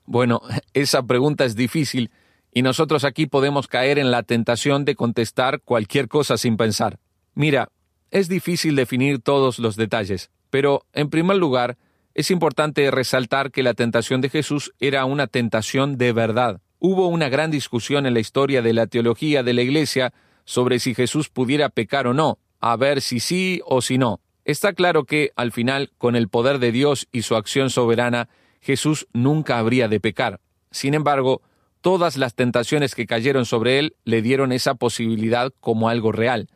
Bueno, 0.06 0.42
esa 0.74 1.04
pregunta 1.04 1.44
es 1.46 1.56
difícil 1.56 2.12
y 2.56 2.62
nosotros 2.62 3.04
aquí 3.04 3.26
podemos 3.28 3.68
caer 3.68 4.00
en 4.00 4.12
la 4.12 4.24
tentación 4.24 4.86
de 4.86 4.96
contestar 4.96 5.62
cualquier 5.62 6.08
cosa 6.08 6.38
sin 6.38 6.56
pensar. 6.56 7.00
Mira, 7.34 7.68
es 8.12 8.30
difícil 8.30 8.78
definir 8.78 9.20
todos 9.20 9.60
los 9.60 9.76
detalles, 9.76 10.32
pero 10.50 10.86
en 10.94 11.10
primer 11.10 11.36
lugar, 11.36 11.78
es 12.14 12.32
importante 12.32 12.90
resaltar 12.92 13.52
que 13.52 13.62
la 13.62 13.74
tentación 13.74 14.22
de 14.22 14.30
Jesús 14.30 14.72
era 14.80 15.04
una 15.04 15.28
tentación 15.28 15.98
de 15.98 16.14
verdad. 16.14 16.62
Hubo 16.80 17.08
una 17.08 17.28
gran 17.28 17.52
discusión 17.52 18.06
en 18.06 18.14
la 18.14 18.22
historia 18.22 18.62
de 18.62 18.72
la 18.72 18.88
teología 18.88 19.44
de 19.44 19.54
la 19.54 19.62
Iglesia 19.62 20.14
sobre 20.46 20.80
si 20.80 20.96
Jesús 20.96 21.28
pudiera 21.28 21.68
pecar 21.68 22.08
o 22.08 22.14
no, 22.14 22.40
a 22.62 22.78
ver 22.78 23.02
si 23.02 23.20
sí 23.20 23.60
o 23.66 23.82
si 23.82 23.98
no. 23.98 24.22
Está 24.46 24.72
claro 24.72 25.04
que, 25.04 25.32
al 25.36 25.52
final, 25.52 25.92
con 25.98 26.16
el 26.16 26.30
poder 26.30 26.60
de 26.60 26.72
Dios 26.72 27.10
y 27.12 27.24
su 27.24 27.36
acción 27.36 27.70
soberana, 27.70 28.30
Jesús 28.62 29.08
nunca 29.12 29.58
habría 29.58 29.90
de 29.90 30.00
pecar. 30.00 30.40
Sin 30.72 30.94
embargo, 30.94 31.42
todas 31.86 32.18
las 32.18 32.34
tentaciones 32.34 32.96
que 32.96 33.06
cayeron 33.06 33.46
sobre 33.46 33.78
él 33.78 33.96
le 34.06 34.24
dieron 34.24 34.52
esa 34.52 34.74
posibilidad 34.74 35.54
como 35.60 35.88
algo 35.88 36.12
real. 36.12 36.50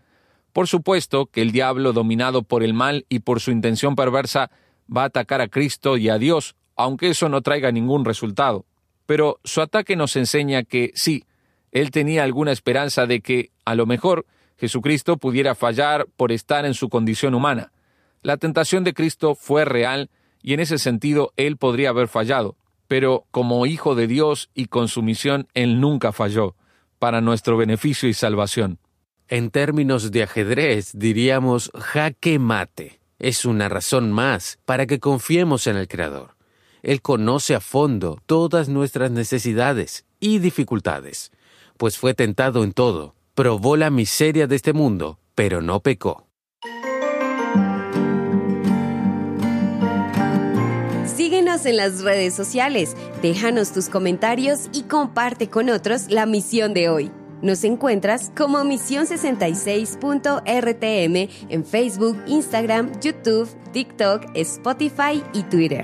Por 0.54 0.68
supuesto 0.68 1.28
que 1.28 1.44
el 1.44 1.52
diablo, 1.52 1.94
dominado 1.94 2.42
por 2.42 2.64
el 2.64 2.74
mal 2.74 3.06
y 3.10 3.20
por 3.20 3.40
su 3.40 3.52
intención 3.52 3.96
perversa, 3.96 4.50
va 4.92 5.04
a 5.04 5.06
atacar 5.06 5.40
a 5.40 5.48
Cristo 5.48 5.98
y 5.98 6.10
a 6.10 6.18
Dios, 6.18 6.56
aunque 6.76 7.10
eso 7.10 7.30
no 7.30 7.44
traiga 7.44 7.72
ningún 7.72 8.06
resultado. 8.06 8.66
Pero 9.06 9.40
su 9.44 9.62
ataque 9.62 9.96
nos 9.96 10.16
enseña 10.16 10.64
que 10.64 10.94
sí, 10.96 11.26
él 11.72 11.92
tenía 11.92 12.24
alguna 12.24 12.52
esperanza 12.52 13.06
de 13.06 13.22
que, 13.22 13.52
a 13.66 13.76
lo 13.76 13.86
mejor, 13.86 14.26
Jesucristo 14.58 15.18
pudiera 15.18 15.54
fallar 15.54 16.08
por 16.18 16.32
estar 16.32 16.66
en 16.66 16.74
su 16.74 16.90
condición 16.90 17.36
humana. 17.36 17.72
La 18.24 18.38
tentación 18.38 18.84
de 18.84 18.96
Cristo 18.96 19.36
fue 19.36 19.64
real 19.64 20.10
y 20.42 20.56
en 20.56 20.60
ese 20.60 20.80
sentido 20.80 21.34
él 21.38 21.58
podría 21.58 21.90
haber 21.90 22.08
fallado, 22.08 22.56
pero 22.90 23.28
como 23.30 23.68
hijo 23.68 23.94
de 23.94 24.08
Dios 24.08 24.50
y 24.56 24.66
con 24.66 24.88
su 24.88 25.04
misión 25.04 25.48
él 25.54 25.80
nunca 25.80 26.12
falló, 26.12 26.56
para 26.98 27.22
nuestro 27.22 27.56
beneficio 27.56 28.10
y 28.10 28.16
salvación. 28.16 28.80
En 29.28 29.52
términos 29.52 30.12
de 30.12 30.24
ajedrez 30.24 30.92
diríamos 30.96 31.72
jaque 31.76 32.40
mate. 32.40 33.00
Es 33.20 33.46
una 33.46 33.70
razón 33.70 34.12
más 34.12 34.58
para 34.66 34.88
que 34.88 35.00
confiemos 35.00 35.68
en 35.68 35.78
el 35.78 35.88
Creador. 35.88 36.36
Él 36.82 37.04
conoce 37.04 37.54
a 37.54 37.60
fondo 37.60 38.20
todas 38.26 38.70
nuestras 38.70 39.12
necesidades 39.12 40.06
y 40.20 40.40
dificultades, 40.40 41.32
pues 41.78 41.98
fue 42.00 42.16
tentado 42.16 42.64
en 42.64 42.72
todo, 42.74 43.14
probó 43.36 43.78
la 43.78 43.92
miseria 43.92 44.48
de 44.48 44.56
este 44.56 44.74
mundo, 44.74 45.20
pero 45.36 45.62
no 45.62 45.82
pecó. 45.82 46.29
En 51.66 51.76
las 51.76 52.04
redes 52.04 52.36
sociales, 52.36 52.96
déjanos 53.22 53.74
tus 53.74 53.90
comentarios 53.90 54.70
y 54.72 54.84
comparte 54.84 55.50
con 55.50 55.70
otros 55.70 56.10
la 56.10 56.26
misión 56.26 56.74
de 56.74 56.88
hoy. 56.88 57.12
Nos 57.42 57.66
encuentras 57.66 58.32
como 58.38 58.64
Misión 58.64 59.06
66.rtm 59.06 61.30
en 61.50 61.66
Facebook, 61.66 62.18
Instagram, 62.28 62.98
YouTube, 63.02 63.50
TikTok, 63.74 64.28
Spotify 64.36 65.22
y 65.34 65.44
Twitter. 65.44 65.84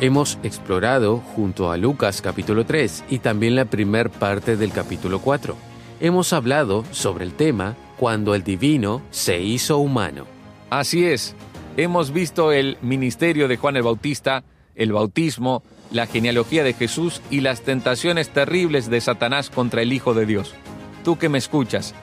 Hemos 0.00 0.38
explorado 0.44 1.18
junto 1.18 1.72
a 1.72 1.76
Lucas 1.76 2.22
capítulo 2.22 2.64
3 2.64 3.06
y 3.08 3.18
también 3.18 3.56
la 3.56 3.64
primer 3.64 4.08
parte 4.08 4.56
del 4.56 4.70
capítulo 4.72 5.20
4. 5.20 5.56
Hemos 6.00 6.32
hablado 6.32 6.84
sobre 6.92 7.24
el 7.24 7.34
tema 7.34 7.74
cuando 8.00 8.34
el 8.34 8.42
divino 8.42 9.02
se 9.10 9.42
hizo 9.42 9.76
humano. 9.76 10.24
Así 10.70 11.04
es, 11.04 11.36
hemos 11.76 12.14
visto 12.14 12.50
el 12.50 12.78
ministerio 12.80 13.46
de 13.46 13.58
Juan 13.58 13.76
el 13.76 13.82
Bautista, 13.82 14.42
el 14.74 14.92
bautismo, 14.92 15.62
la 15.92 16.06
genealogía 16.06 16.64
de 16.64 16.72
Jesús 16.72 17.20
y 17.30 17.42
las 17.42 17.60
tentaciones 17.60 18.30
terribles 18.30 18.88
de 18.88 19.02
Satanás 19.02 19.50
contra 19.50 19.82
el 19.82 19.92
Hijo 19.92 20.14
de 20.14 20.24
Dios. 20.24 20.54
Tú 21.04 21.18
que 21.18 21.28
me 21.28 21.36
escuchas, 21.36 21.94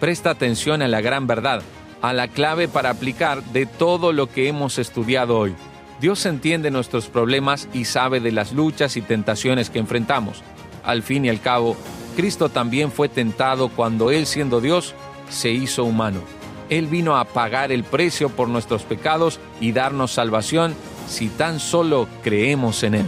presta 0.00 0.30
atención 0.30 0.80
a 0.80 0.88
la 0.88 1.02
gran 1.02 1.26
verdad, 1.26 1.60
a 2.00 2.14
la 2.14 2.28
clave 2.28 2.66
para 2.66 2.88
aplicar 2.88 3.44
de 3.44 3.66
todo 3.66 4.14
lo 4.14 4.30
que 4.30 4.48
hemos 4.48 4.78
estudiado 4.78 5.38
hoy. 5.38 5.54
Dios 6.00 6.24
entiende 6.24 6.70
nuestros 6.70 7.08
problemas 7.08 7.68
y 7.74 7.84
sabe 7.84 8.20
de 8.20 8.32
las 8.32 8.54
luchas 8.54 8.96
y 8.96 9.02
tentaciones 9.02 9.68
que 9.68 9.80
enfrentamos. 9.80 10.42
Al 10.82 11.02
fin 11.02 11.26
y 11.26 11.28
al 11.28 11.42
cabo, 11.42 11.76
Cristo 12.16 12.48
también 12.48 12.90
fue 12.90 13.10
tentado 13.10 13.68
cuando 13.68 14.10
Él 14.10 14.24
siendo 14.24 14.62
Dios 14.62 14.94
se 15.28 15.50
hizo 15.50 15.84
humano. 15.84 16.20
Él 16.68 16.86
vino 16.86 17.16
a 17.16 17.24
pagar 17.24 17.72
el 17.72 17.84
precio 17.84 18.28
por 18.28 18.48
nuestros 18.48 18.82
pecados 18.82 19.40
y 19.60 19.72
darnos 19.72 20.12
salvación 20.12 20.74
si 21.08 21.28
tan 21.28 21.60
solo 21.60 22.08
creemos 22.22 22.82
en 22.82 22.94
Él. 22.94 23.06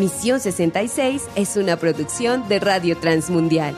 Misión 0.00 0.40
66 0.40 1.28
es 1.36 1.56
una 1.58 1.76
producción 1.76 2.48
de 2.48 2.58
Radio 2.58 2.96
Transmundial. 2.96 3.76